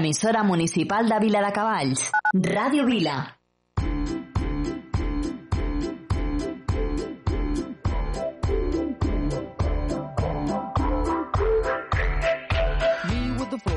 L'emissora 0.03 0.43
municipal 0.43 1.09
de 1.09 1.19
Vila 1.23 1.41
de 1.45 1.51
Cavalls. 1.55 2.11
Ràdio 2.35 2.85
Vila. 2.91 3.21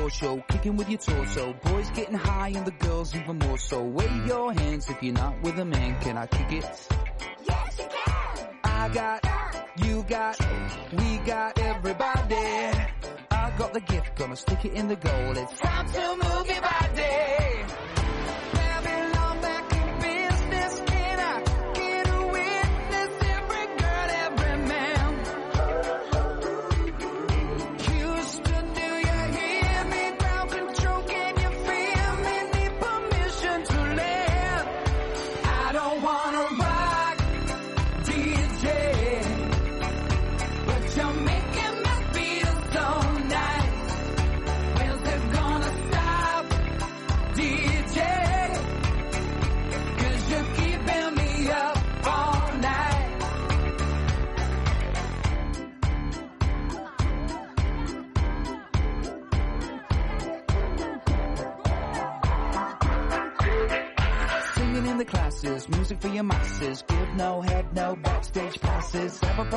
Show, 0.08 0.40
kicking 0.48 0.76
with 0.76 0.88
your 0.88 0.98
torso. 0.98 1.55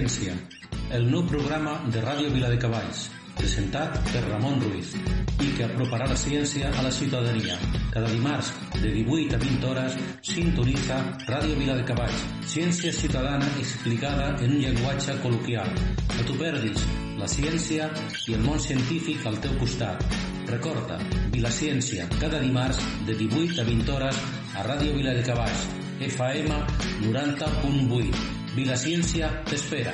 Vilaciència, 0.00 0.34
el 0.96 1.02
nou 1.12 1.26
programa 1.28 1.74
de 1.92 2.00
Ràdio 2.00 2.30
Viladecavalls, 2.32 3.02
presentat 3.36 3.98
per 4.08 4.22
Ramon 4.24 4.62
Ruiz 4.62 4.94
i 5.44 5.50
que 5.58 5.66
aproparà 5.66 6.06
la 6.08 6.16
ciència 6.16 6.70
a 6.72 6.84
la 6.86 6.92
ciutadania. 6.98 7.58
Cada 7.92 8.08
dimarts, 8.08 8.48
de 8.78 8.94
18 8.94 9.36
a 9.36 9.40
20 9.42 9.68
hores, 9.68 9.98
sintonitza 10.24 11.02
Ràdio 11.26 11.58
Viladecavalls, 11.58 12.24
ciència 12.54 12.94
ciutadana 12.96 13.50
explicada 13.60 14.30
en 14.38 14.56
un 14.56 14.62
llenguatge 14.62 15.18
col·loquial. 15.20 15.68
No 16.14 16.24
t'ho 16.24 16.38
perdis, 16.40 16.86
la 17.20 17.28
ciència 17.28 17.90
i 18.24 18.38
el 18.38 18.46
món 18.46 18.62
científic 18.70 19.28
al 19.28 19.36
teu 19.44 19.52
costat. 19.60 20.00
Recorda, 20.48 20.96
Vilaciència, 21.36 22.08
cada 22.16 22.40
dimarts, 22.40 22.80
de 23.04 23.20
18 23.20 23.60
a 23.60 23.68
20 23.68 23.94
hores, 23.98 24.24
a 24.56 24.64
Ràdio 24.64 24.96
Viladecavalls, 24.96 25.68
EFAEMA 26.00 26.66
Duranta 27.02 27.46
Cunbuí. 27.60 28.10
Vila 28.56 28.76
Ciencia 28.76 29.44
te 29.44 29.56
espera. 29.56 29.92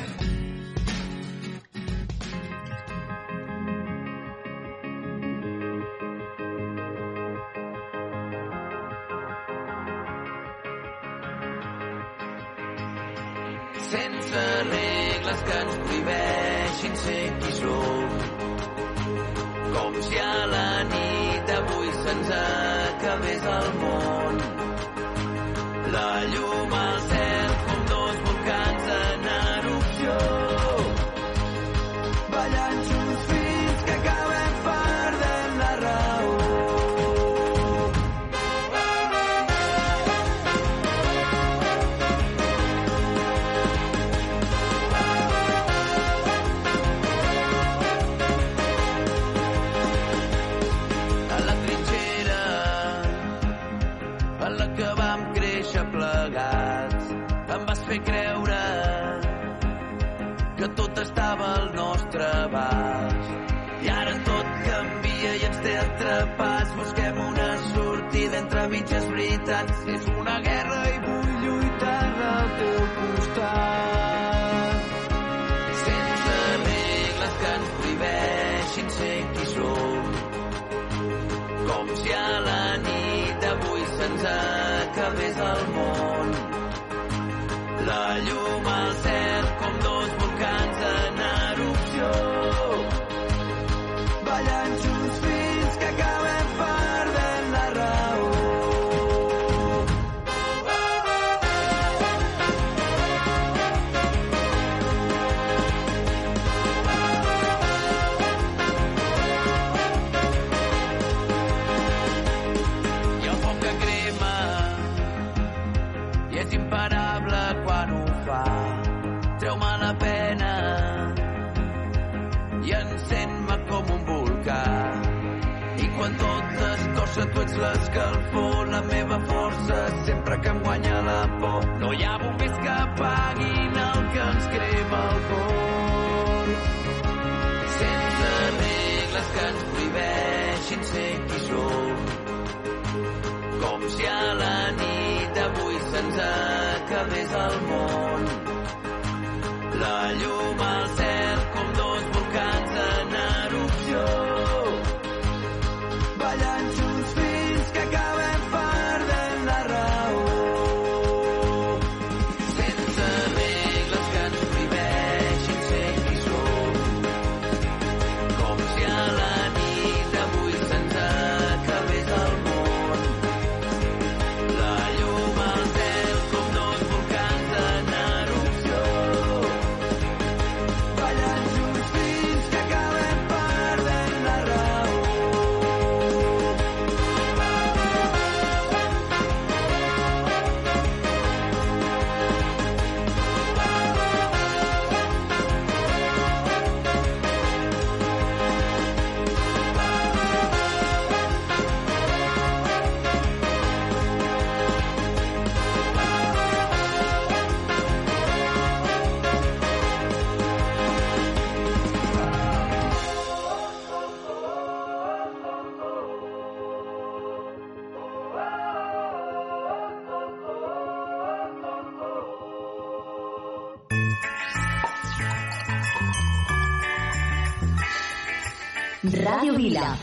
Ràdio 229.13 229.55
Vila, 229.55 229.97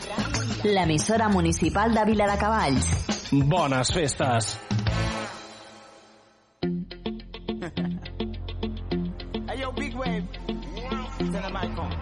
l'emissora 0.64 1.28
municipal 1.28 1.92
de 1.94 2.04
Vila 2.06 2.26
de 2.30 2.36
Cavalls. 2.38 2.86
Bones 3.32 3.92
festes! 3.92 4.58
Hey, 9.48 9.58
yo, 9.60 9.72
big 9.72 9.94
wave. 9.94 10.24
Tell 11.18 11.42
them 11.42 11.56
I 11.56 11.66
come. 11.74 11.92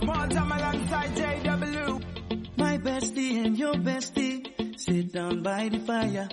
Small 0.00 0.28
time 0.28 0.52
alongside 0.52 1.10
JW. 1.14 2.56
My 2.56 2.78
bestie 2.78 3.44
and 3.44 3.56
your 3.56 3.74
bestie 3.74 4.78
sit 4.78 5.12
down 5.12 5.42
by 5.42 5.68
the 5.68 5.78
fire. 5.78 6.28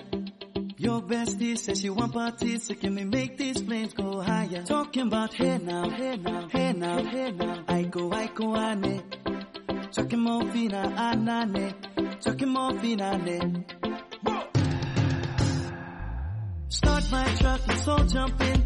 Your 0.76 1.00
bestie 1.02 1.56
says 1.56 1.80
she 1.80 1.90
want 1.90 2.12
parties, 2.12 2.66
so 2.66 2.74
can 2.74 2.94
we 2.96 3.04
make 3.04 3.38
these 3.38 3.62
flames 3.62 3.94
go 3.94 4.20
higher? 4.20 4.62
Talking 4.64 5.06
about 5.06 5.32
hey 5.34 5.58
now, 5.58 5.83
Talking 12.96 13.24
more 13.24 13.40
fina, 13.40 13.40
ne. 13.40 13.64
Start 16.68 17.10
my 17.10 17.24
truck, 17.34 17.60
let's 17.66 17.88
all 17.88 18.04
jump 18.04 18.40
in. 18.40 18.63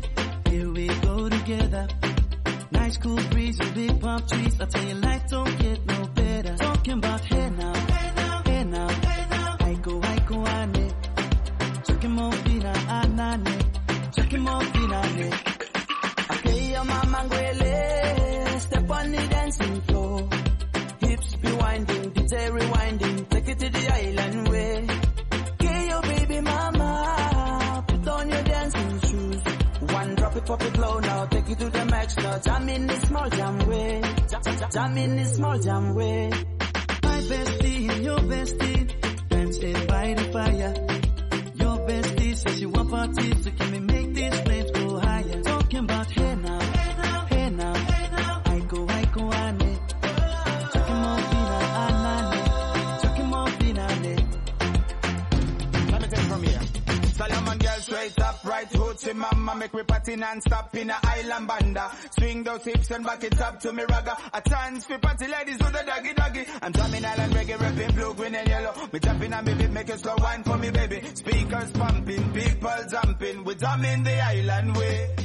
out 62.58 62.64
hips 62.64 62.90
and 62.90 63.04
back 63.04 63.24
it 63.24 63.40
up 63.40 63.60
to 63.60 63.72
me 63.72 63.82
ragga. 63.84 64.16
I 64.32 64.40
dance 64.40 64.84
for 64.84 64.98
party 64.98 65.26
ladies 65.26 65.58
with 65.58 65.72
the 65.72 65.82
doggy 65.86 66.12
doggy. 66.14 66.44
I'm 66.62 66.72
drumming 66.72 67.04
island 67.04 67.32
reggae, 67.32 67.60
rapping 67.60 67.94
blue, 67.94 68.14
green 68.14 68.34
and 68.34 68.48
yellow. 68.48 68.88
Me 68.92 68.98
jumping 68.98 69.32
and 69.32 69.46
me 69.46 69.54
beat, 69.54 69.70
making 69.70 69.96
slow 69.98 70.14
wine 70.18 70.42
for 70.42 70.56
me 70.58 70.70
baby. 70.70 71.02
Speakers 71.14 71.70
pumping, 71.72 72.32
people 72.32 72.84
jumping, 72.90 73.44
we 73.44 73.54
drumming 73.54 74.02
the 74.02 74.20
island 74.20 74.76
way. 74.76 75.17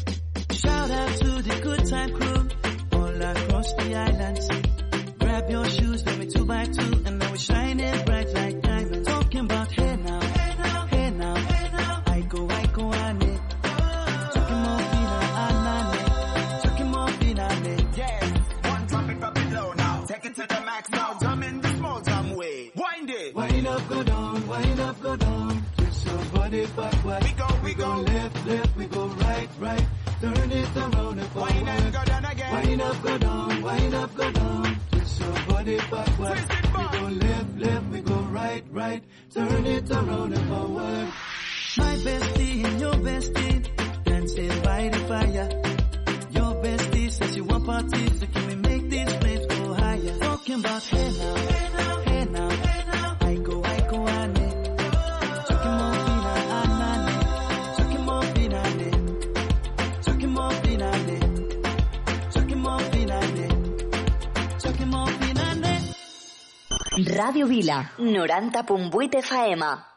Vila. 67.53 67.91
90.8 67.99 69.21
FM. 69.21 69.92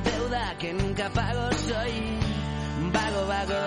deuda 0.00 0.56
que 0.58 0.72
nunca 0.72 1.10
pago, 1.10 1.52
soy 1.52 1.92
vago, 2.92 3.26
vago. 3.26 3.62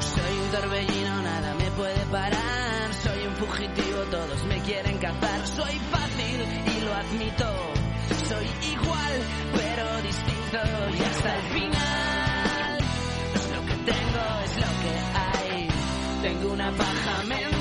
Soy 0.00 0.38
un 0.44 0.50
torbellino, 0.50 1.22
nada 1.22 1.54
me 1.54 1.70
puede 1.72 2.00
parar. 2.06 2.94
Soy 3.02 3.26
un 3.26 3.36
fugitivo, 3.36 3.98
todos 4.10 4.44
me 4.44 4.58
quieren 4.60 4.98
cazar. 4.98 5.46
Soy 5.46 5.74
fácil 5.90 6.40
y 6.76 6.84
lo 6.84 6.94
admito. 6.94 7.50
Soy 8.28 8.46
igual, 8.72 9.14
pero 9.54 10.02
distinto. 10.02 10.60
Y 10.98 11.02
hasta 11.04 11.36
el 11.36 11.42
final, 11.56 12.78
es 13.34 13.50
lo 13.50 13.66
que 13.66 13.92
tengo 13.92 14.24
es 14.44 14.56
lo 14.56 14.72
que 14.82 14.94
hay. 15.18 15.68
Tengo 16.22 16.52
una 16.52 16.70
paja 16.72 17.22
mental. 17.24 17.53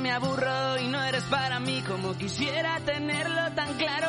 me 0.00 0.12
aburro 0.12 0.78
y 0.78 0.88
no 0.88 1.02
eres 1.02 1.24
para 1.24 1.60
mí. 1.60 1.82
Como 1.86 2.16
quisiera 2.16 2.78
tenerlo 2.80 3.52
tan 3.54 3.74
claro 3.74 4.08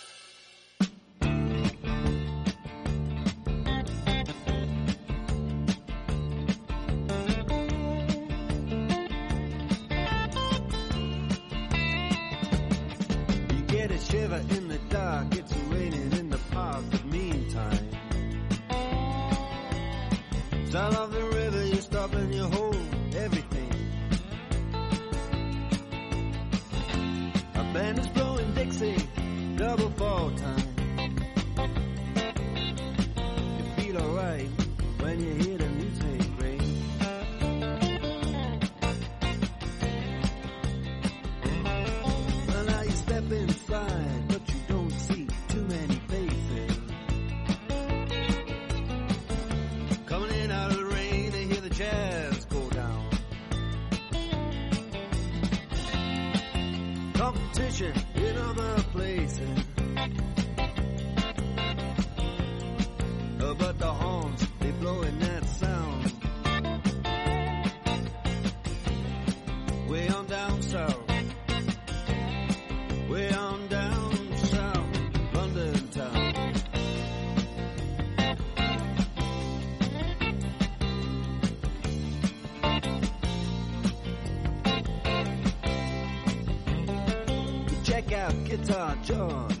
John. 89.03 89.60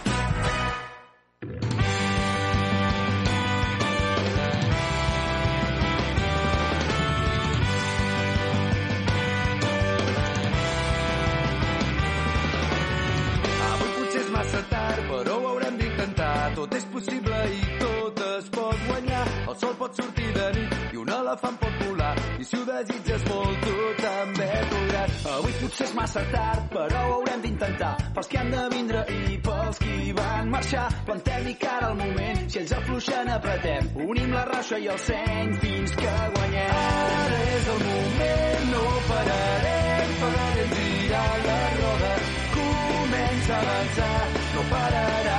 I 34.81 34.87
el 34.89 34.97
seny 34.97 35.49
fins 35.61 35.91
que 35.97 36.13
guanyem. 36.35 36.69
Ara 36.81 37.39
és 37.55 37.67
el 37.73 37.81
moment, 37.87 38.63
no 38.71 38.85
pararem, 39.09 40.13
farem 40.21 40.71
girar 40.77 41.33
la 41.45 41.57
roda. 41.75 42.13
Comença 42.55 43.53
a 43.53 43.61
avançar, 43.65 44.21
no 44.55 44.63
pararà. 44.71 45.37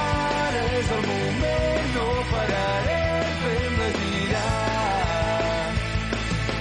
Ara 0.00 0.64
és 0.80 0.92
el 0.98 1.04
moment, 1.10 1.92
no 1.98 2.08
pararem, 2.32 3.32
fem-la 3.44 3.90
girar. 4.00 4.54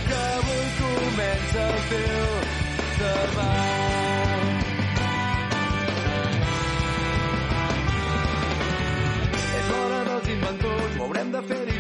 Que 0.10 0.24
avui 0.26 0.66
comença 0.84 1.68
el 1.70 1.80
teu 1.94 2.19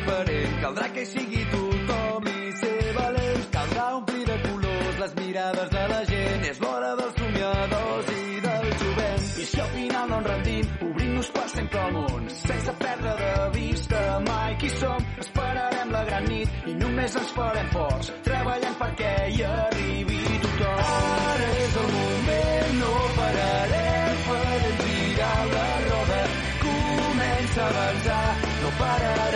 diferent. 0.10 0.62
Caldrà 0.62 0.88
que 0.94 1.02
hi 1.02 1.10
sigui 1.10 1.44
tothom 1.54 2.28
i 2.30 2.52
ser 2.62 2.94
valents. 2.98 3.48
Caldrà 3.54 3.86
omplir 3.98 4.26
de 4.26 4.38
colors 4.46 5.00
les 5.04 5.16
mirades 5.20 5.70
de 5.76 5.84
la 5.94 6.02
gent. 6.12 6.46
És 6.50 6.62
l'hora 6.64 6.96
dels 7.00 7.16
somiadors 7.22 8.12
i 8.16 8.42
del 8.46 8.68
jovent. 8.82 9.28
I 9.44 9.46
si 9.52 9.62
al 9.66 9.72
final 9.76 10.10
no 10.10 10.20
ens 10.20 10.30
rendim, 10.32 10.72
obrim-nos 10.90 11.32
per 11.38 11.48
sempre 11.54 11.80
al 11.86 11.94
món. 11.98 12.30
Sense 12.40 12.76
perdre 12.84 13.16
de 13.22 13.34
vista 13.60 14.02
mai 14.28 14.58
qui 14.64 14.70
som. 14.80 15.08
Esperarem 15.26 15.96
la 15.96 16.04
gran 16.10 16.30
nit 16.34 16.70
i 16.74 16.76
només 16.82 17.16
ens 17.22 17.34
farem 17.38 17.72
forts. 17.76 18.14
Treballant 18.28 18.78
perquè 18.82 19.16
hi 19.36 19.48
arribi 19.54 20.22
tothom. 20.46 20.84
Ara 21.30 21.50
és 21.66 21.80
el 21.84 21.90
moment, 21.96 22.78
no 22.82 22.94
pararem, 23.22 24.22
farem 24.28 24.78
girar 24.84 25.40
la 25.56 25.66
roda. 25.88 26.22
Comença 26.68 27.66
a 27.66 27.74
avançar, 27.74 28.24
no 28.62 28.78
pararà. 28.84 29.29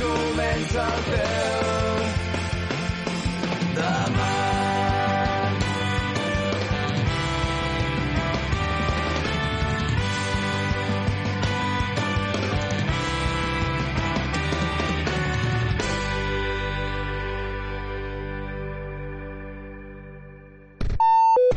Comença 0.00 0.86
el 0.86 1.02
teu. 1.10 1.96
Demà. 3.78 4.32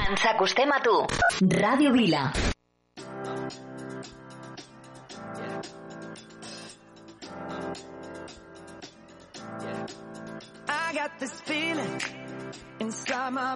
Ens 0.09 0.25
acostem 0.35 0.71
a 0.73 0.79
tu. 0.85 0.95
Ràdio 1.59 1.91
Vila. 1.95 2.29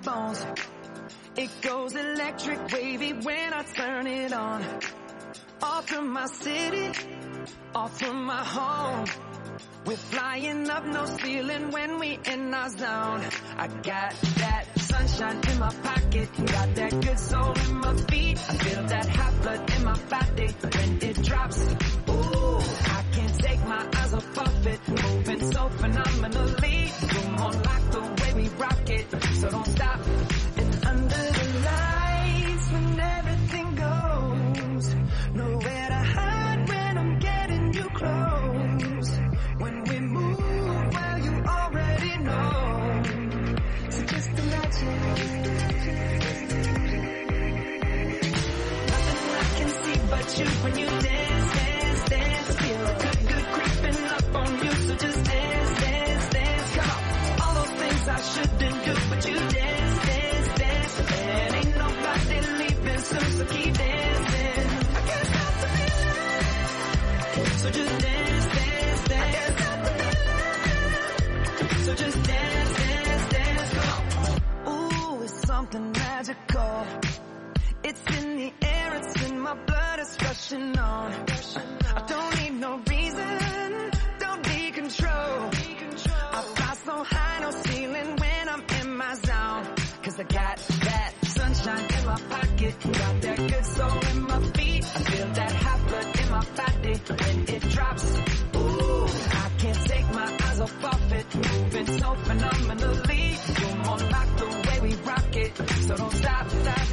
Bones. 0.03 0.45
It 1.35 1.49
goes 1.61 1.95
electric 1.95 2.71
wavy 2.71 3.13
when 3.13 3.53
I 3.53 3.63
turn 3.63 4.07
it 4.07 4.34
on. 4.34 4.63
Off 5.61 5.88
from 5.88 6.11
my 6.11 6.27
city, 6.27 6.91
off 7.73 7.97
from 7.99 8.25
my 8.25 8.43
home. 8.43 9.05
We're 9.85 9.97
flying 9.97 10.69
up, 10.69 10.85
no 10.85 11.05
ceiling 11.05 11.71
when 11.71 11.99
we 11.99 12.19
in 12.25 12.53
our 12.53 12.69
zone. 12.69 13.21
I 13.57 13.67
got 13.67 14.13
that 14.38 14.65
sunshine 14.80 15.41
in 15.49 15.59
my 15.59 15.73
pocket, 15.84 16.30
got 16.38 16.75
that 16.75 17.01
good 17.01 17.19
soul 17.19 17.53
in 17.53 17.75
my 17.77 17.95
feet. 18.09 18.38
I 18.49 18.53
feel 18.55 18.84
that 18.84 19.09
hot 19.09 19.41
blood 19.41 19.71
in 19.75 19.84
my 19.85 19.99
body 20.09 20.47
when 20.61 20.99
it 21.01 21.23
drops. 21.23 21.61
Ooh, 22.09 22.59
I 22.97 23.03
take 23.44 23.61
my 23.68 23.86
eyes 23.95 24.14
off 24.14 24.38
of 24.38 24.68
it, 24.68 24.80
moving 24.88 25.52
so 25.52 25.70
phenomenally. 25.70 26.91
Come 27.10 27.36
on, 27.45 27.53
like 27.70 27.91
the 27.91 28.02
way 28.20 28.34
we 28.41 28.48
rock 28.64 28.90
it, 28.90 29.06
so 29.36 29.49
don't 29.49 29.68
stop. 29.68 29.99
And 30.61 30.86
under 30.86 31.24
the 31.40 31.48
lights, 31.70 32.65
when 32.72 32.99
everything 32.99 33.76
goes, 33.76 34.95
nowhere 35.34 35.88
to 35.94 36.02
hide 36.15 36.70
when 36.70 36.98
I'm 36.98 37.20
getting 37.20 37.74
you 37.74 37.88
close. 37.99 39.10
When 39.61 39.84
we 39.90 39.99
move, 39.99 40.40
well, 40.94 41.20
you 41.26 41.34
already 41.57 42.18
know. 42.28 43.03
So 43.90 44.02
just 44.14 44.30
imagine. 44.44 44.99
Nothing 48.91 49.20
I 49.44 49.45
can 49.57 49.70
see 49.84 49.99
but 50.10 50.28
you 50.40 50.45
when 50.64 50.78
you 50.80 51.02
I 58.07 58.21
shouldn't 58.21 58.59
do, 58.85 58.93
but 59.09 59.27
you 59.27 59.35
dance, 59.35 60.05
dance, 60.05 60.59
dance. 60.59 60.99
And 60.99 61.55
ain't 61.55 61.77
nobody 61.77 62.39
leaving 62.59 62.99
so 62.99 63.45
keep 63.45 63.73
dancing. 63.73 64.67
I 64.95 65.01
can't 65.07 65.27
stop 65.27 65.53
the 65.61 65.67
feeling. 65.75 67.57
So 67.57 67.69
just 67.71 67.99
dance, 67.99 68.45
dance, 68.45 69.01
dance. 69.07 69.61
Stop 69.61 69.80
the 69.84 69.91
feeling. 71.59 71.84
So 71.85 71.95
just 71.95 72.23
dance, 72.23 72.73
dance, 72.77 73.25
dance. 73.34 73.71
Ooh, 74.67 75.23
it's 75.23 75.47
something 75.47 75.91
magical. 75.91 76.88
It's 77.84 78.01
in 78.17 78.38
the 78.38 78.53
air, 78.61 78.95
it's 78.95 79.30
in 79.30 79.39
my 79.39 79.53
blood, 79.65 79.99
it's 79.99 80.17
rushing 80.21 80.77
on. 80.77 81.11
I 81.95 82.01
don't 82.07 82.35
need 82.41 82.53
no 82.59 82.77
body, 96.55 96.91
it 97.55 97.61
drops. 97.69 98.05
Ooh, 98.55 99.07
I 99.43 99.49
can't 99.57 99.88
take 99.88 100.09
my 100.13 100.38
eyes 100.45 100.59
off 100.59 100.84
of 100.85 101.13
it. 101.13 101.35
Moving 101.35 101.99
so 101.99 102.15
phenomenally. 102.15 103.38
You're 103.59 103.75
more 103.85 103.97
like 103.97 104.38
the 104.38 104.45
way 104.67 104.80
we 104.81 104.95
rock 104.95 105.35
it. 105.35 105.57
So 105.88 105.95
don't 105.95 106.11
stop, 106.13 106.49
stop. 106.49 106.93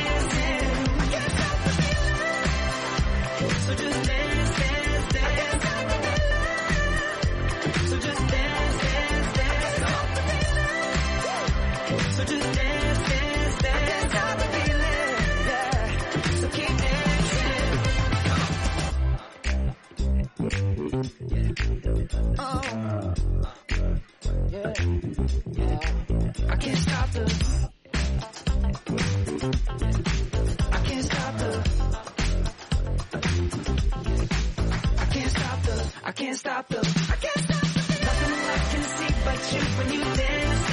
can't 36.21 36.37
stop 36.37 36.67
them. 36.67 36.83
I 36.85 37.15
can't 37.15 37.39
stop 37.39 37.61
the. 37.61 38.05
Nothing 38.05 38.33
I 38.45 38.57
can 38.71 38.83
see 38.83 39.13
but 39.25 39.53
you 39.53 39.61
when 39.77 39.93
you 39.93 40.15
dance. 40.15 40.70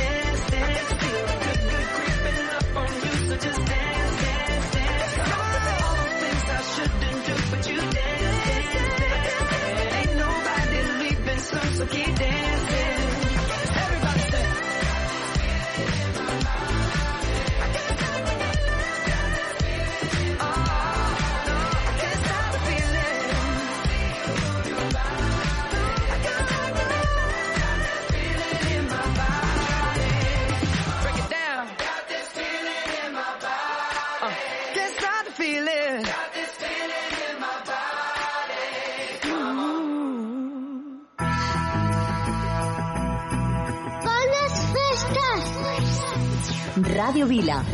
Radio 47.19 47.27
Vila, 47.27 47.65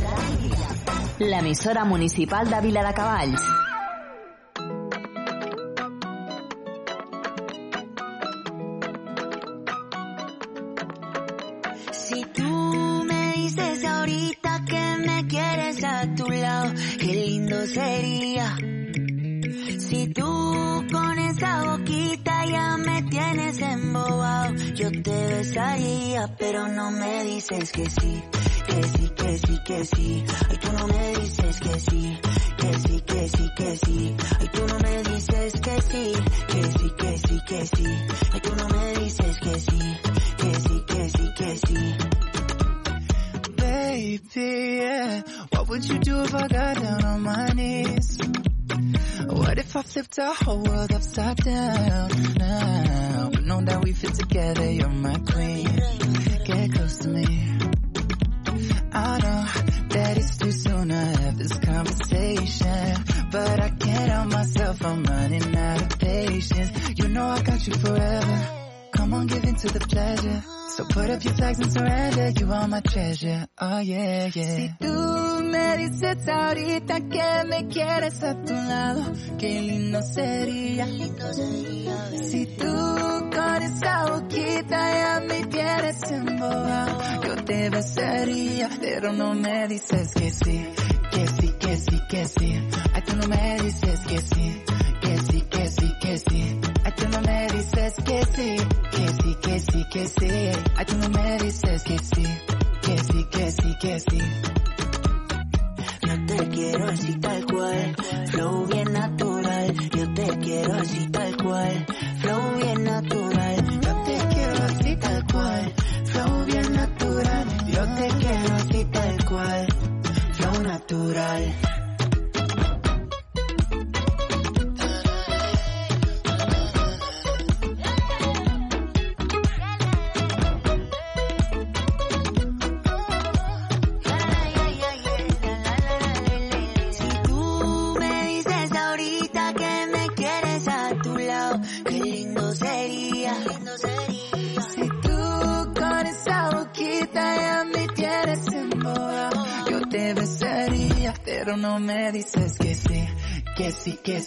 l'emissora 1.19 1.85
municipal 1.85 2.49
de 2.49 2.61
Vila 2.63 2.83
de 2.83 2.95
Cavalls. 2.95 3.43
Si 11.93 12.25
tú 12.35 13.05
me 13.05 13.33
dices 13.35 13.85
ahorita 13.85 14.65
que 14.67 14.97
me 15.07 15.27
quieres 15.27 15.85
a 15.85 16.15
tu 16.15 16.31
lado, 16.31 16.73
qué 16.99 17.13
lindo 17.13 17.67
sería. 17.67 18.57
Si 19.79 20.09
tú 20.09 20.87
con 20.91 21.19
esa 21.19 21.65
boquita 21.65 22.47
ya 22.47 22.79
me 22.79 23.03
tienes 23.03 23.61
embobado, 23.61 24.55
yo 24.75 24.91
te 24.91 25.27
besaría, 25.35 26.35
pero 26.39 26.67
no 26.67 26.91
me 26.91 27.25
dices 27.25 27.71
que 27.73 27.91
sí. 27.91 28.23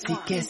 The 0.07 0.15
que 0.25 0.41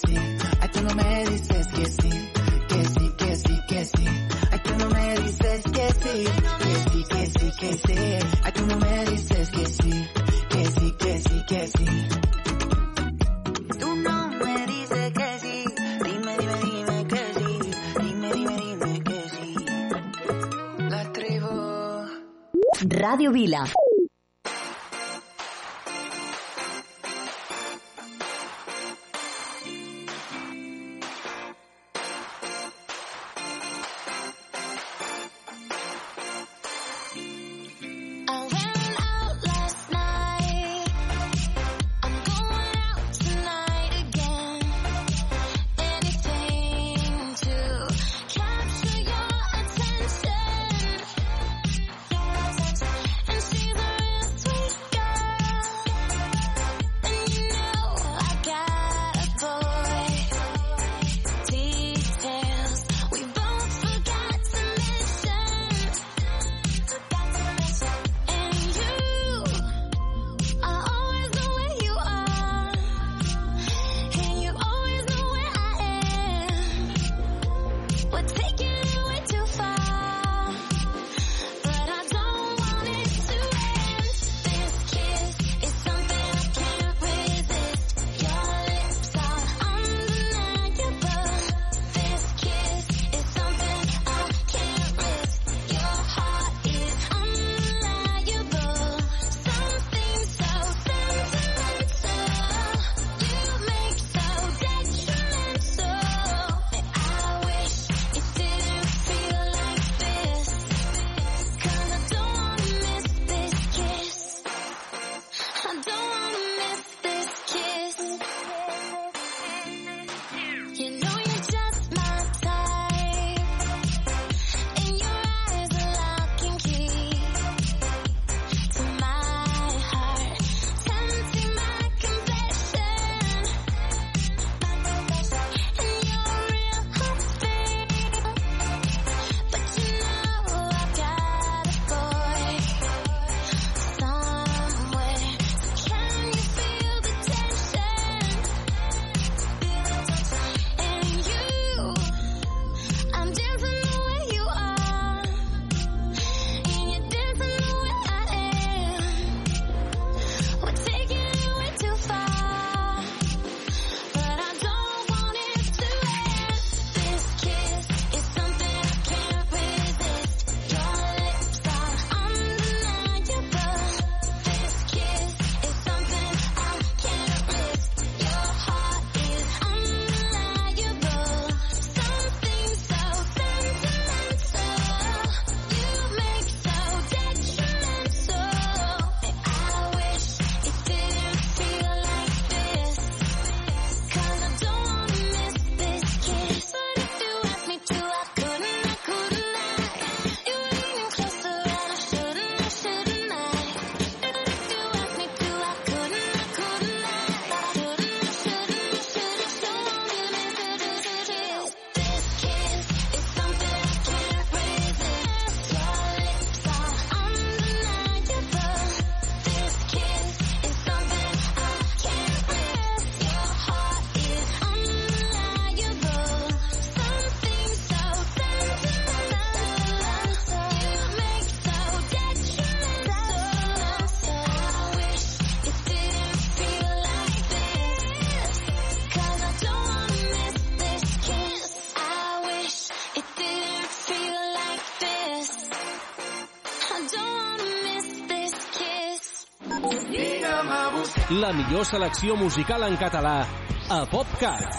la 251.39 251.51
millor 251.53 251.85
selecció 251.85 252.35
musical 252.35 252.83
en 252.87 252.95
català 252.97 253.45
a 253.93 253.97
PopCat. 254.09 254.77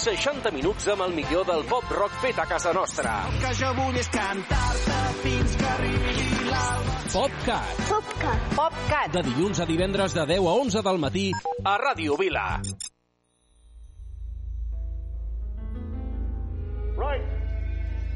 60 0.00 0.52
minuts 0.54 0.86
amb 0.92 1.02
el 1.06 1.14
millor 1.16 1.44
del 1.48 1.64
pop 1.68 1.90
rock 1.90 2.14
fet 2.22 2.38
a 2.38 2.46
casa 2.48 2.72
nostra. 2.72 3.16
El 3.28 3.40
que 3.42 3.50
jo 3.58 3.72
vull 3.76 3.98
és 3.98 4.08
cantar-te 4.14 5.00
fins 5.24 5.56
que 5.58 5.66
arribi 5.72 6.14
l'alba. 6.46 6.94
PopCat. 7.12 7.82
PopCat. 7.88 8.46
PopCat. 8.54 9.10
De 9.16 9.24
dilluns 9.26 9.60
a 9.60 9.66
divendres 9.66 10.14
de 10.14 10.26
10 10.30 10.46
a 10.46 10.54
11 10.62 10.84
del 10.86 11.02
matí 11.02 11.26
a 11.64 11.76
Ràdio 11.82 12.16
Vila. 12.20 12.46
Right. 17.00 17.26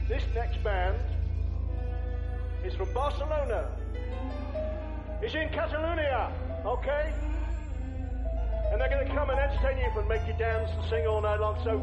This 0.09 0.23
next 0.35 0.63
band 0.63 1.01
is 2.65 2.77
from 2.77 2.93
Barcelona. 2.95 3.65
It's 5.23 5.35
in 5.35 5.49
Catalonia. 5.49 6.44
Okay? 6.65 7.13
And 8.73 8.81
they're 8.81 8.89
going 8.89 9.07
to 9.07 9.15
come 9.15 9.29
and 9.29 9.39
entertain 9.39 9.79
you 9.79 10.01
and 10.01 10.09
make 10.09 10.27
you 10.27 10.35
dance 10.39 10.71
and 10.75 10.85
sing 10.89 11.07
all 11.07 11.21
night 11.21 11.39
long. 11.39 11.61
So 11.63 11.83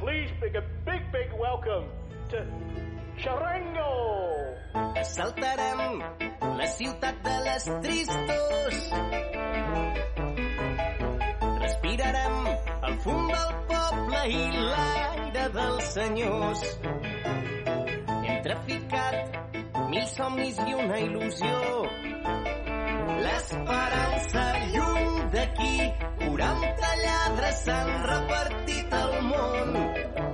please 0.00 0.30
make 0.42 0.54
a 0.54 0.62
big, 0.84 1.00
big 1.12 1.32
welcome 1.38 1.86
to 2.30 2.46
Charango! 3.16 4.54
Saltarem 5.04 6.02
la 6.58 6.66
ciutat 6.66 7.22
de 7.22 7.40
les 7.44 7.64
tristos. 7.82 8.90
Respirarem 11.60 12.46
el 12.82 12.98
fum 12.98 13.28
del 13.30 13.54
poble 13.70 14.22
i 14.26 14.42
l'aire 14.58 15.48
dels 15.54 15.92
senyors. 15.94 16.66
Hem 18.26 18.42
traficat 18.42 19.38
mil 19.88 20.06
somnis 20.16 20.58
i 20.66 20.74
una 20.82 20.98
il·lusió 21.06 21.54
L'esperança 23.24 24.44
lluny 24.74 25.20
d'aquí, 25.34 25.76
40 26.24 26.94
lladres 27.04 27.62
s'han 27.64 27.92
repartit 28.10 28.98
al 29.02 29.14
món. 29.30 30.33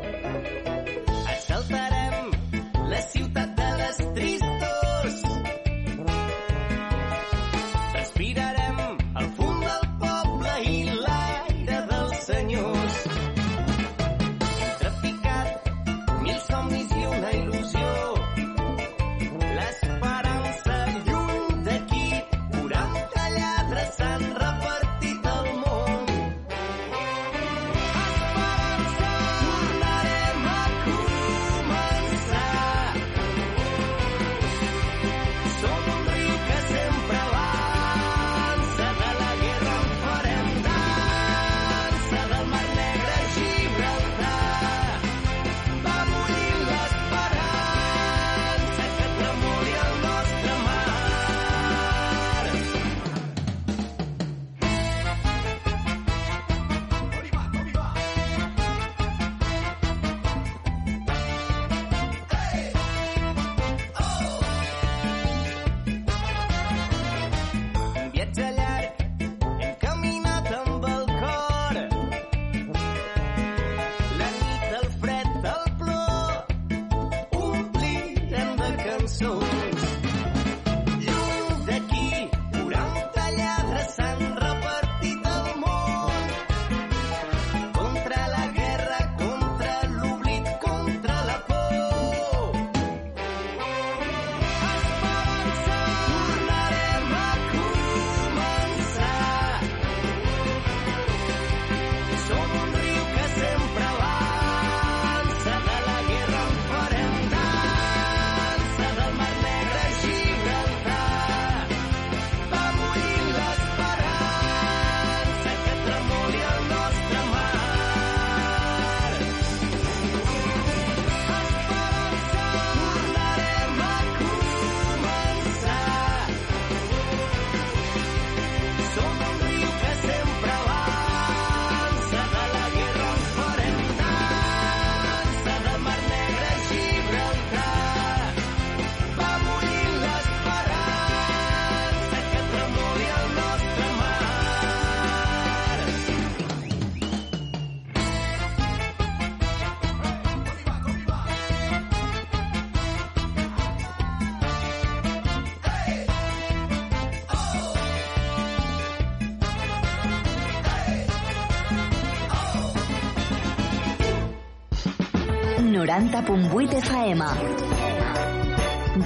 90.8 165.61 166.75
FM. 166.83 167.23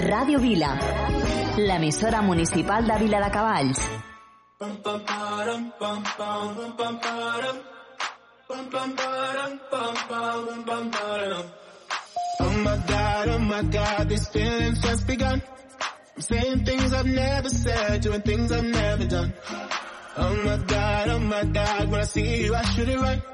Ràdio 0.08 0.38
Vila, 0.38 0.78
l'emissora 1.58 2.22
municipal 2.22 2.86
de 2.86 2.98
Vila 2.98 3.20
de 3.20 3.30
Cavalls. 3.30 3.80
Oh 12.40 12.50
my 12.64 12.76
God, 12.86 13.28
oh 13.28 13.38
my 13.38 13.62
God, 13.62 14.08
these 14.08 14.28
feelings 14.28 14.80
just 14.80 15.06
begun. 15.06 15.42
I'm 16.16 16.22
saying 16.22 16.64
things 16.64 16.92
I've 16.92 17.06
never 17.06 17.48
said, 17.48 18.00
doing 18.02 18.22
things 18.22 18.52
I've 18.52 18.64
never 18.64 19.04
done. 19.04 19.32
Oh 20.16 20.36
my 20.44 20.56
God, 20.58 21.08
oh 21.08 21.18
my 21.18 21.44
God, 21.44 21.90
when 21.90 22.00
I 22.00 22.04
see 22.04 22.44
you, 22.44 22.54
I 22.54 22.62
should 22.62 22.88
it 22.88 23.00
right. 23.00 23.33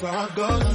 how 0.00 0.26
I 0.26 0.34
go. 0.34 0.69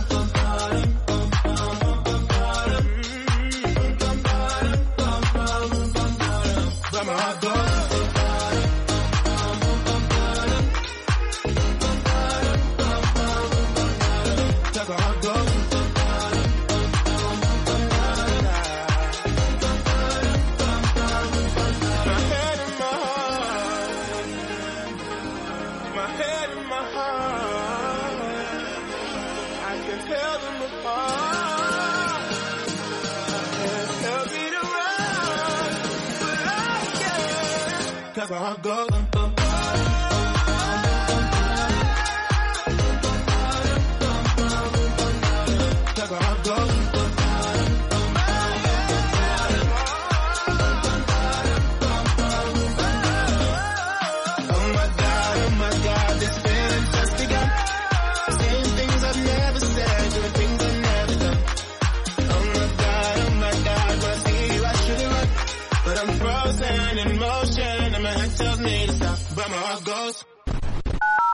Go. 38.61 38.94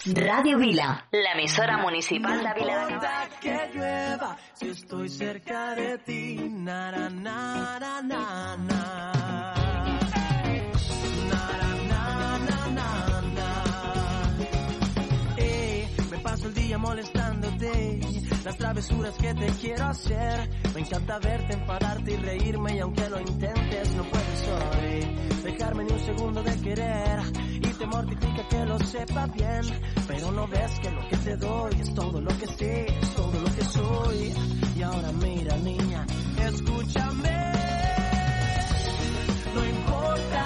Radio 0.06 0.58
Vila, 0.58 1.08
la 1.12 1.32
emisora 1.32 1.78
municipal 1.78 2.44
de 2.44 2.54
Vila 2.60 2.86
de 2.86 3.40
que 3.40 3.70
llueva 3.74 4.36
si 4.54 4.70
estoy 4.70 5.08
cerca 5.08 5.76
de 5.76 5.98
ti. 6.00 6.36
Na, 6.50 6.92
na, 6.92 7.10
na, 7.10 7.80
na, 8.02 8.58
na, 8.58 9.62
paso 16.22 16.48
el 16.48 16.54
día 16.54 16.78
molestándote. 16.78 18.00
Las 18.44 18.58
travesuras 18.58 19.16
que 19.16 19.34
te 19.34 19.48
quiero 19.62 19.86
hacer. 19.86 20.50
Me 20.74 20.82
encanta 20.82 21.20
verte, 21.20 21.54
enfadarte 21.54 22.14
y 22.14 22.18
reírme. 22.18 22.76
Y 22.76 22.80
aunque 22.80 23.10
lo 23.10 23.20
intentes, 23.20 23.94
no 23.96 24.04
puedes 24.04 24.48
hoy 24.48 25.42
dejarme 25.44 25.84
ni 25.86 25.94
un 25.94 26.00
segundo 26.00 26.44
de 26.44 26.62
querer. 26.62 27.61
Te 27.82 27.88
mortifica 27.88 28.48
que 28.48 28.64
lo 28.64 28.78
sepa 28.78 29.26
bien. 29.26 29.62
Pero 30.08 30.32
no 30.32 30.48
ves 30.48 30.80
que 30.82 30.92
lo 30.92 31.08
que 31.10 31.18
te 31.18 31.36
doy 31.36 31.74
es 31.82 31.92
todo 31.96 32.22
lo 32.22 32.30
que 32.38 32.46
sé, 32.46 32.86
es 32.86 33.16
todo 33.16 33.40
lo 33.40 33.56
que 33.56 33.64
soy. 33.64 34.34
Y 34.78 34.82
ahora 34.84 35.12
mira, 35.14 35.58
niña, 35.58 36.06
escúchame. 36.38 37.54
No 39.56 39.66
importa 39.66 40.44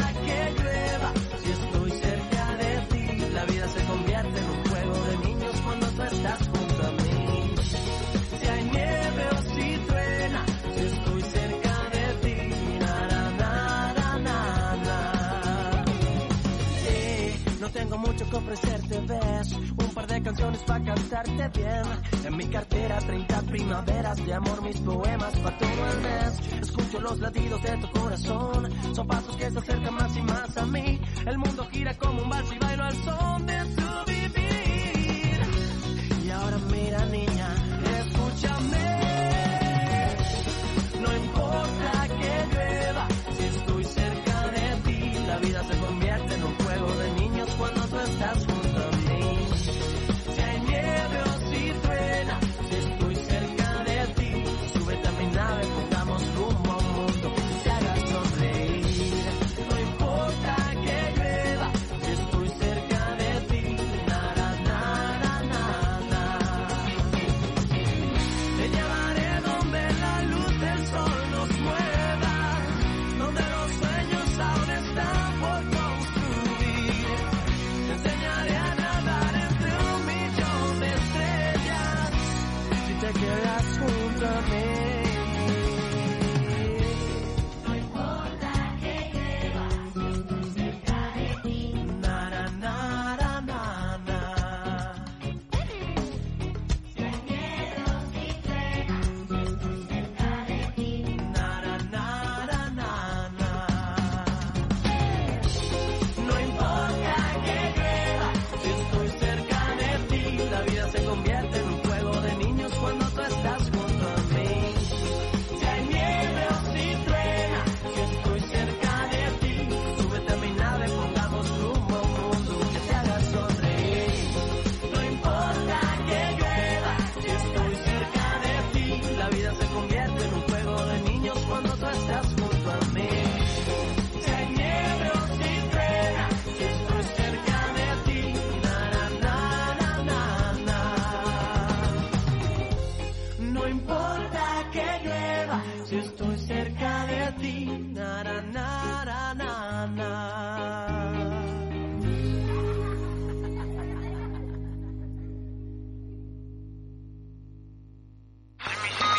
Un 19.54 19.94
par 19.94 20.08
de 20.08 20.22
canciones 20.22 20.60
para 20.62 20.84
cantarte 20.84 21.60
bien. 21.60 21.84
En 22.26 22.38
mi 22.38 22.46
cartera, 22.48 23.00
30 23.00 23.42
primaveras 23.44 24.26
de 24.26 24.34
amor, 24.34 24.62
mis 24.62 24.78
poemas 24.78 25.38
para 25.40 25.58
todo 25.58 25.70
el 25.70 26.02
mes. 26.02 26.62
Escucho 26.62 27.00
los 27.00 27.20
latidos 27.20 27.62
de 27.62 27.78
tu 27.78 28.00
corazón. 28.00 28.70
Son 28.96 29.08
pasos 29.08 29.36
que 29.38 29.52
se 29.52 29.60
acercan 29.60 29.94
más 29.94 30.16
y 30.16 30.22
más 30.22 30.58
a 30.58 30.66
mí. 30.66 31.00
El 31.26 31.38
mundo 31.38 31.68
gira 31.72 31.94
como 31.96 32.22
un 32.22 32.30
vals 32.30 32.52
y 32.52 32.60
bailo 32.60 32.84
al 32.84 32.96
son 33.04 33.46
de 33.46 33.85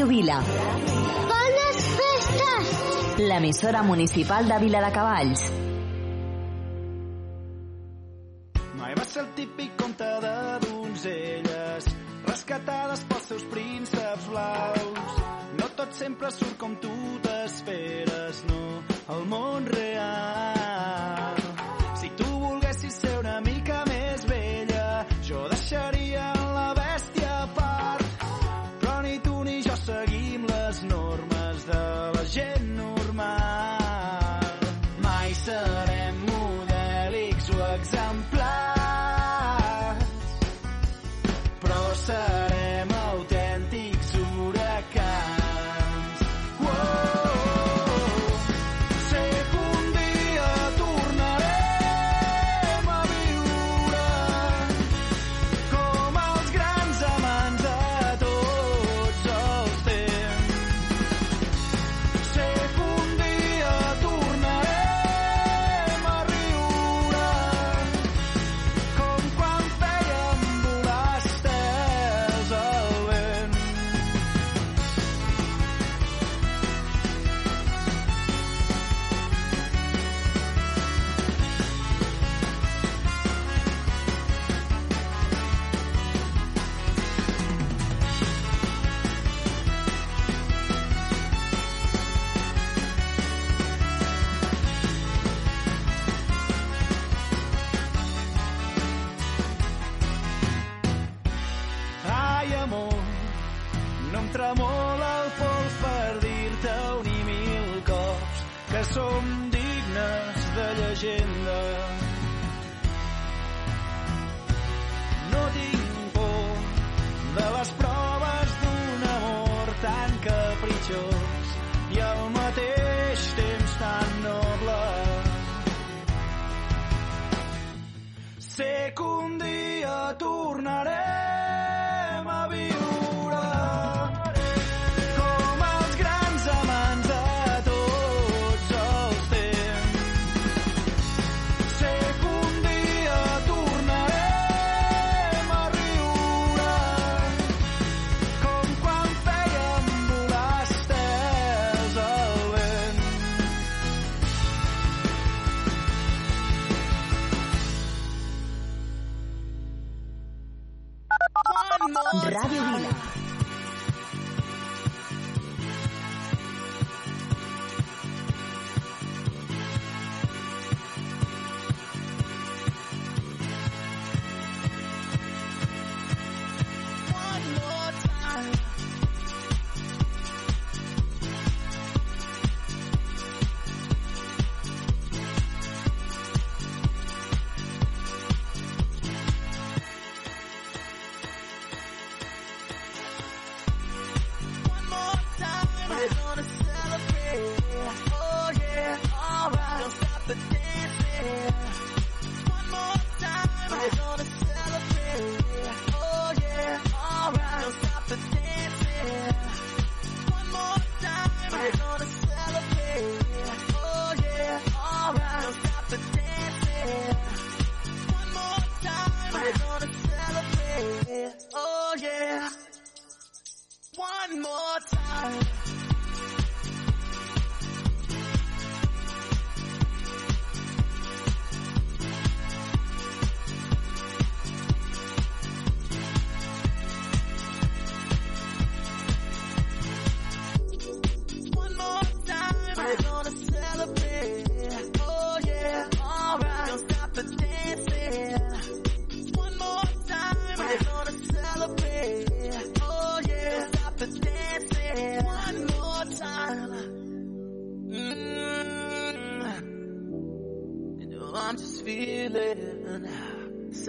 Radio 0.00 0.06
Vila. 0.06 0.42
Bones 1.28 1.84
festes! 1.98 3.18
L'emissora 3.18 3.82
municipal 3.82 4.48
de 4.48 4.58
Vila 4.58 4.80
de 4.80 4.90
Cavalls. 4.90 5.49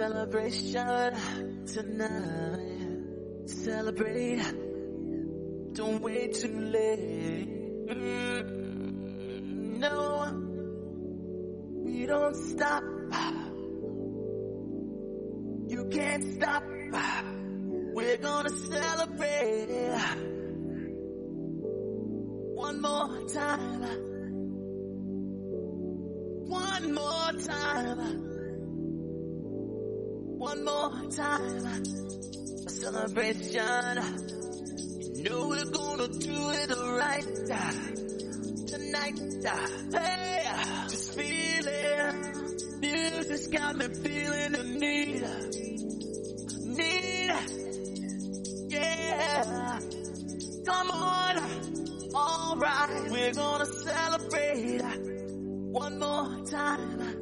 Celebration 0.02 1.64
tonight. 1.64 3.46
Celebrate. 3.46 4.42
Don't 5.74 6.02
wait 6.02 6.34
too 6.34 6.58
late. 6.58 7.86
Mm, 7.86 8.42
No, 9.78 9.94
we 11.84 12.06
don't 12.06 12.34
stop. 12.34 12.82
You 15.68 15.84
can't 15.92 16.24
stop. 16.34 16.64
We're 17.94 18.16
gonna 18.16 18.50
celebrate. 18.74 19.68
One 22.66 22.80
more 22.80 23.22
time. 23.28 23.82
One 26.48 26.92
more 26.92 27.32
time. 27.46 28.31
One 30.52 30.64
more 30.66 30.92
time. 31.10 31.64
A 32.66 32.70
celebration. 32.70 33.96
You 35.14 35.22
know 35.24 35.48
we're 35.48 35.64
gonna 35.64 36.08
do 36.08 36.50
it 36.50 36.70
right 37.00 37.24
tonight. 38.66 39.18
Hey, 39.94 40.42
just 40.90 41.14
feeling. 41.14 42.80
Music's 42.80 43.46
got 43.46 43.76
me 43.76 43.88
feeling 43.94 44.52
the 44.52 44.62
need. 44.78 45.24
Need. 46.76 47.32
Yeah. 48.68 49.78
Come 50.66 50.90
on. 50.90 51.36
Alright, 52.14 53.10
we're 53.10 53.32
gonna 53.32 53.64
celebrate 53.64 54.82
one 55.72 55.98
more 55.98 56.44
time. 56.44 57.21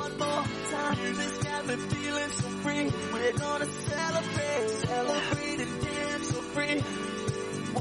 One 0.00 0.16
more 0.16 0.44
time. 0.70 0.96
Music's 1.02 1.38
got 1.44 1.66
me 1.66 1.76
feeling 1.76 2.30
so 2.30 2.48
free. 2.64 2.90
We're 3.12 3.32
gonna 3.38 3.66
celebrate. 3.66 4.70
Celebrate 4.88 5.60
and 5.60 5.82
dance 5.82 6.28
so 6.28 6.40
free. 6.54 6.80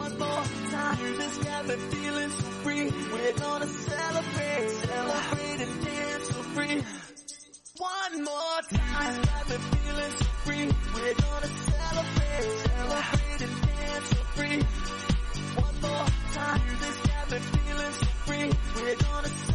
One 0.03 0.19
more 0.19 0.43
time. 0.69 0.97
Music's 1.01 1.37
got 1.45 1.67
me 1.67 1.75
feeling 1.75 2.29
so 2.29 2.47
free. 2.63 2.91
We're 3.13 3.33
gonna 3.39 3.67
celebrate. 3.67 4.69
Celebrate 4.83 5.61
and 5.61 5.85
dance 5.85 6.27
so 6.27 6.41
free. 6.55 6.83
One 7.77 8.23
more 8.25 8.61
time. 8.69 9.21
Got 9.21 9.49
me 9.49 9.55
feeling 9.55 10.11
so 10.19 10.25
free. 10.43 10.67
We're 10.95 11.13
gonna 11.23 11.51
celebrate. 11.71 12.47
Celebrate 12.67 13.41
and 13.47 13.61
dance 13.63 14.09
so 14.09 14.21
free. 14.35 14.59
One 15.55 15.75
more 15.81 16.07
time. 16.33 16.61
Music's 16.67 17.01
got 17.07 17.31
me 17.31 17.39
feeling 17.39 17.93
so 17.93 18.07
free. 18.27 18.51
We're 18.75 18.95
gonna 19.07 19.48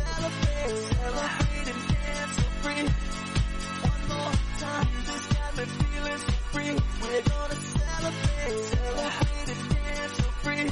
feeling 6.05 6.19
so 6.19 6.33
free. 6.53 6.71
We're 7.03 7.23
gonna 7.23 7.55
celebrate. 7.55 8.65
Celebrate 8.75 9.49
and 9.49 9.63
dance 9.75 10.17
so 10.17 10.29
free. 10.45 10.65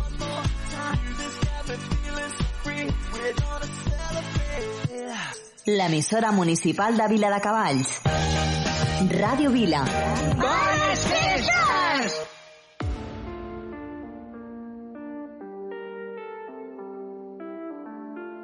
One 0.00 0.14
more 0.18 0.44
time. 0.74 0.98
Music's 1.04 1.38
got 1.44 1.62
me 1.68 1.74
feeling 1.76 2.32
so 2.38 2.44
free. 2.62 2.84
We're 3.12 3.34
gonna 3.34 3.68
celebrate. 3.86 5.06
L'emissora 5.66 6.30
municipal 6.32 6.96
de 6.96 7.08
Vila 7.08 7.30
de 7.30 7.40
Cavalls. 7.40 8.00
Ràdio 9.10 9.50
Vila. 9.50 9.84
Bones 10.36 11.00
festes! 11.08 12.20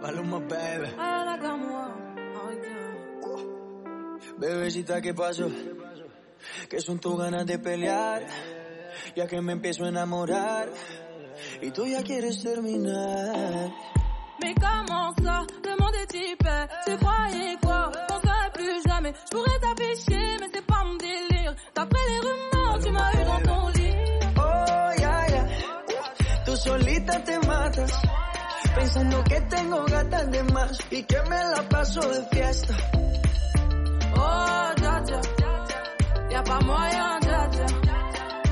Maluma, 0.03 0.41
baby. 0.41 0.89
Bebecita, 4.41 5.03
¿qué 5.03 5.13
pasó? 5.13 5.49
Que 6.71 6.81
son 6.81 6.99
tus 6.99 7.19
ganas 7.19 7.45
de 7.45 7.59
pelear, 7.59 8.27
ya 9.15 9.27
que 9.27 9.39
me 9.43 9.53
empiezo 9.53 9.85
a 9.85 9.89
enamorar 9.89 10.71
y 11.61 11.71
tú 11.71 11.87
ya 11.87 12.03
quieres 12.03 12.43
terminar. 12.43 13.71
Mais 14.41 14.55
comment 14.55 15.13
ça, 15.23 15.45
le 15.63 15.77
monde 15.77 15.95
est 15.95 16.15
hyper, 16.15 16.69
tu 16.87 16.97
croyais 16.97 17.57
quoi 17.63 17.93
On 18.11 18.21
serait 18.21 18.51
plus 18.55 18.83
jamais, 18.89 19.13
je 19.13 19.37
pourrais 19.37 19.59
t'afficher, 19.61 20.37
mais 20.41 20.49
c'est 20.55 20.65
pas 20.65 20.85
mon 20.85 20.97
délire. 20.97 21.55
D'après 21.75 22.01
les 22.09 22.21
rumeurs, 22.21 22.79
tu 22.83 22.91
m'as 22.91 23.13
eu 23.13 23.25
dans 23.27 23.43
ton 23.43 23.69
lit. 23.69 23.95
Oh, 24.39 25.01
yeah, 25.01 25.29
yeah, 25.29 25.49
tú 26.47 26.57
solita 26.57 27.23
te 27.23 27.47
matas. 27.47 27.93
Pensando 28.75 29.23
que 29.25 29.41
tengo 29.55 29.85
gatas 29.85 30.31
de 30.31 30.43
más 30.45 30.79
y 30.91 31.03
que 31.03 31.21
me 31.29 31.37
la 31.37 31.69
paso 31.69 32.01
de 32.01 32.23
fiesta. 32.35 32.75
Oh, 34.17 34.73
dja. 34.77 35.21
Y'a 36.31 36.43
pas 36.43 36.61
moyen, 36.65 37.21
dja. 37.21 37.51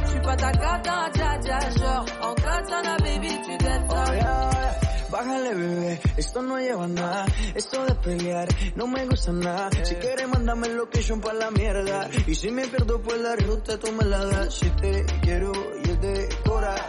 J'suis 0.06 0.20
pas 0.20 0.36
ta 0.36 0.52
cata, 0.52 1.10
dja. 1.40 1.59
Genre, 1.78 2.05
en 2.22 2.35
katana, 2.35 2.97
baby, 2.98 3.28
tu 3.44 3.56
dettes 3.59 3.90
Oh, 3.90 4.12
yeah. 4.12 4.78
Bájale, 5.10 5.55
bebé, 5.55 6.01
esto 6.18 6.43
no 6.43 6.59
lleva 6.59 6.86
nada. 6.86 7.24
Esto 7.55 7.82
de 7.86 7.94
pelear 7.94 8.47
no 8.76 8.86
me 8.86 9.06
gusta 9.06 9.32
nada. 9.32 9.70
Si 9.82 9.94
quieres, 9.94 10.28
mándame 10.28 10.66
el 10.66 10.76
location 10.76 11.20
pa' 11.20 11.32
la 11.32 11.51
mierda. 11.51 12.10
Y 12.26 12.35
si 12.35 12.51
me 12.51 12.66
pierdo 12.68 13.01
por 13.01 13.16
la 13.16 13.35
ruta, 13.36 13.78
tú 13.78 13.90
me 13.93 14.05
la 14.05 14.24
das. 14.26 14.55
Si 14.55 14.68
te 14.68 15.06
quiero 15.22 15.52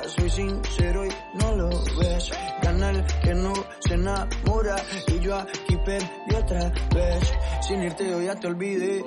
soy 0.07 0.29
sincero 0.29 1.05
y 1.05 1.09
no 1.35 1.55
lo 1.55 1.69
ves. 1.69 2.31
Gana 2.61 3.05
que 3.23 3.33
no 3.33 3.53
se 3.79 3.93
enamora. 3.93 4.75
Y 5.07 5.19
yo 5.19 5.35
aquí 5.35 5.77
perdí 5.85 6.35
otra 6.35 6.71
vez. 6.93 7.33
Sin 7.61 7.83
irte, 7.83 8.09
yo 8.09 8.21
ya 8.21 8.35
te 8.35 8.47
olvidé. 8.47 9.05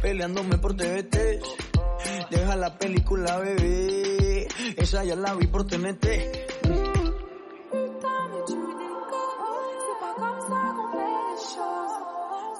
Peleándome 0.00 0.58
por 0.58 0.76
TVT. 0.76 1.40
Deja 2.30 2.56
la 2.56 2.76
película, 2.78 3.38
bebé. 3.38 4.48
Esa 4.76 5.04
ya 5.04 5.16
la 5.16 5.34
vi 5.34 5.46
por 5.46 5.66
TNT. 5.66 6.06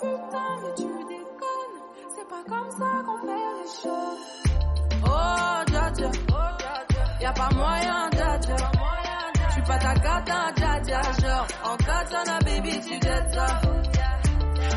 Putain, 0.03 0.59
mais 0.61 0.75
tu 0.75 0.83
déconnes, 0.85 1.79
c'est 2.09 2.29
pas 2.29 2.43
comme 2.43 2.71
ça 2.73 3.03
qu'on 3.07 3.19
fait 3.25 3.47
les 3.61 3.71
choses. 3.83 4.42
Y'a 7.23 7.33
pas 7.33 7.51
moyen, 7.55 8.11
dja 8.11 8.39
dja. 8.39 8.57
J'suis 9.51 9.63
pas 9.63 9.79
ta 9.79 9.95
cata, 9.95 10.53
dja 10.57 10.81
dja. 10.81 11.03
Genre, 11.21 11.47
en 11.65 11.77
katana, 11.77 12.39
baby, 12.45 12.81
tu 12.81 12.99
dettes 12.99 13.35
ça. 13.35 13.61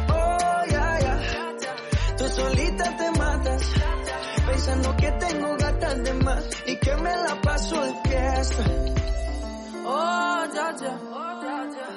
Oh, 0.09 0.71
ya, 0.71 0.99
ya. 1.05 1.15
Tú 2.17 2.25
solita 2.27 2.85
te 2.97 3.19
matas. 3.19 3.63
Pensando 4.45 4.95
que 4.95 5.11
tengo 5.11 5.57
gatas 5.57 6.03
de 6.03 6.13
más 6.13 6.43
y 6.67 6.75
que 6.77 6.95
me 6.97 7.15
la 7.15 7.35
paso 7.41 7.81
de 7.81 7.93
fiesta. 8.09 8.63
Oh, 9.87 10.43
dja 10.53 10.73
dja, 10.79 10.93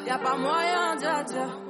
y'a 0.07 0.19
pas 0.19 0.39
moyen, 0.39 0.99
dja. 0.99 1.68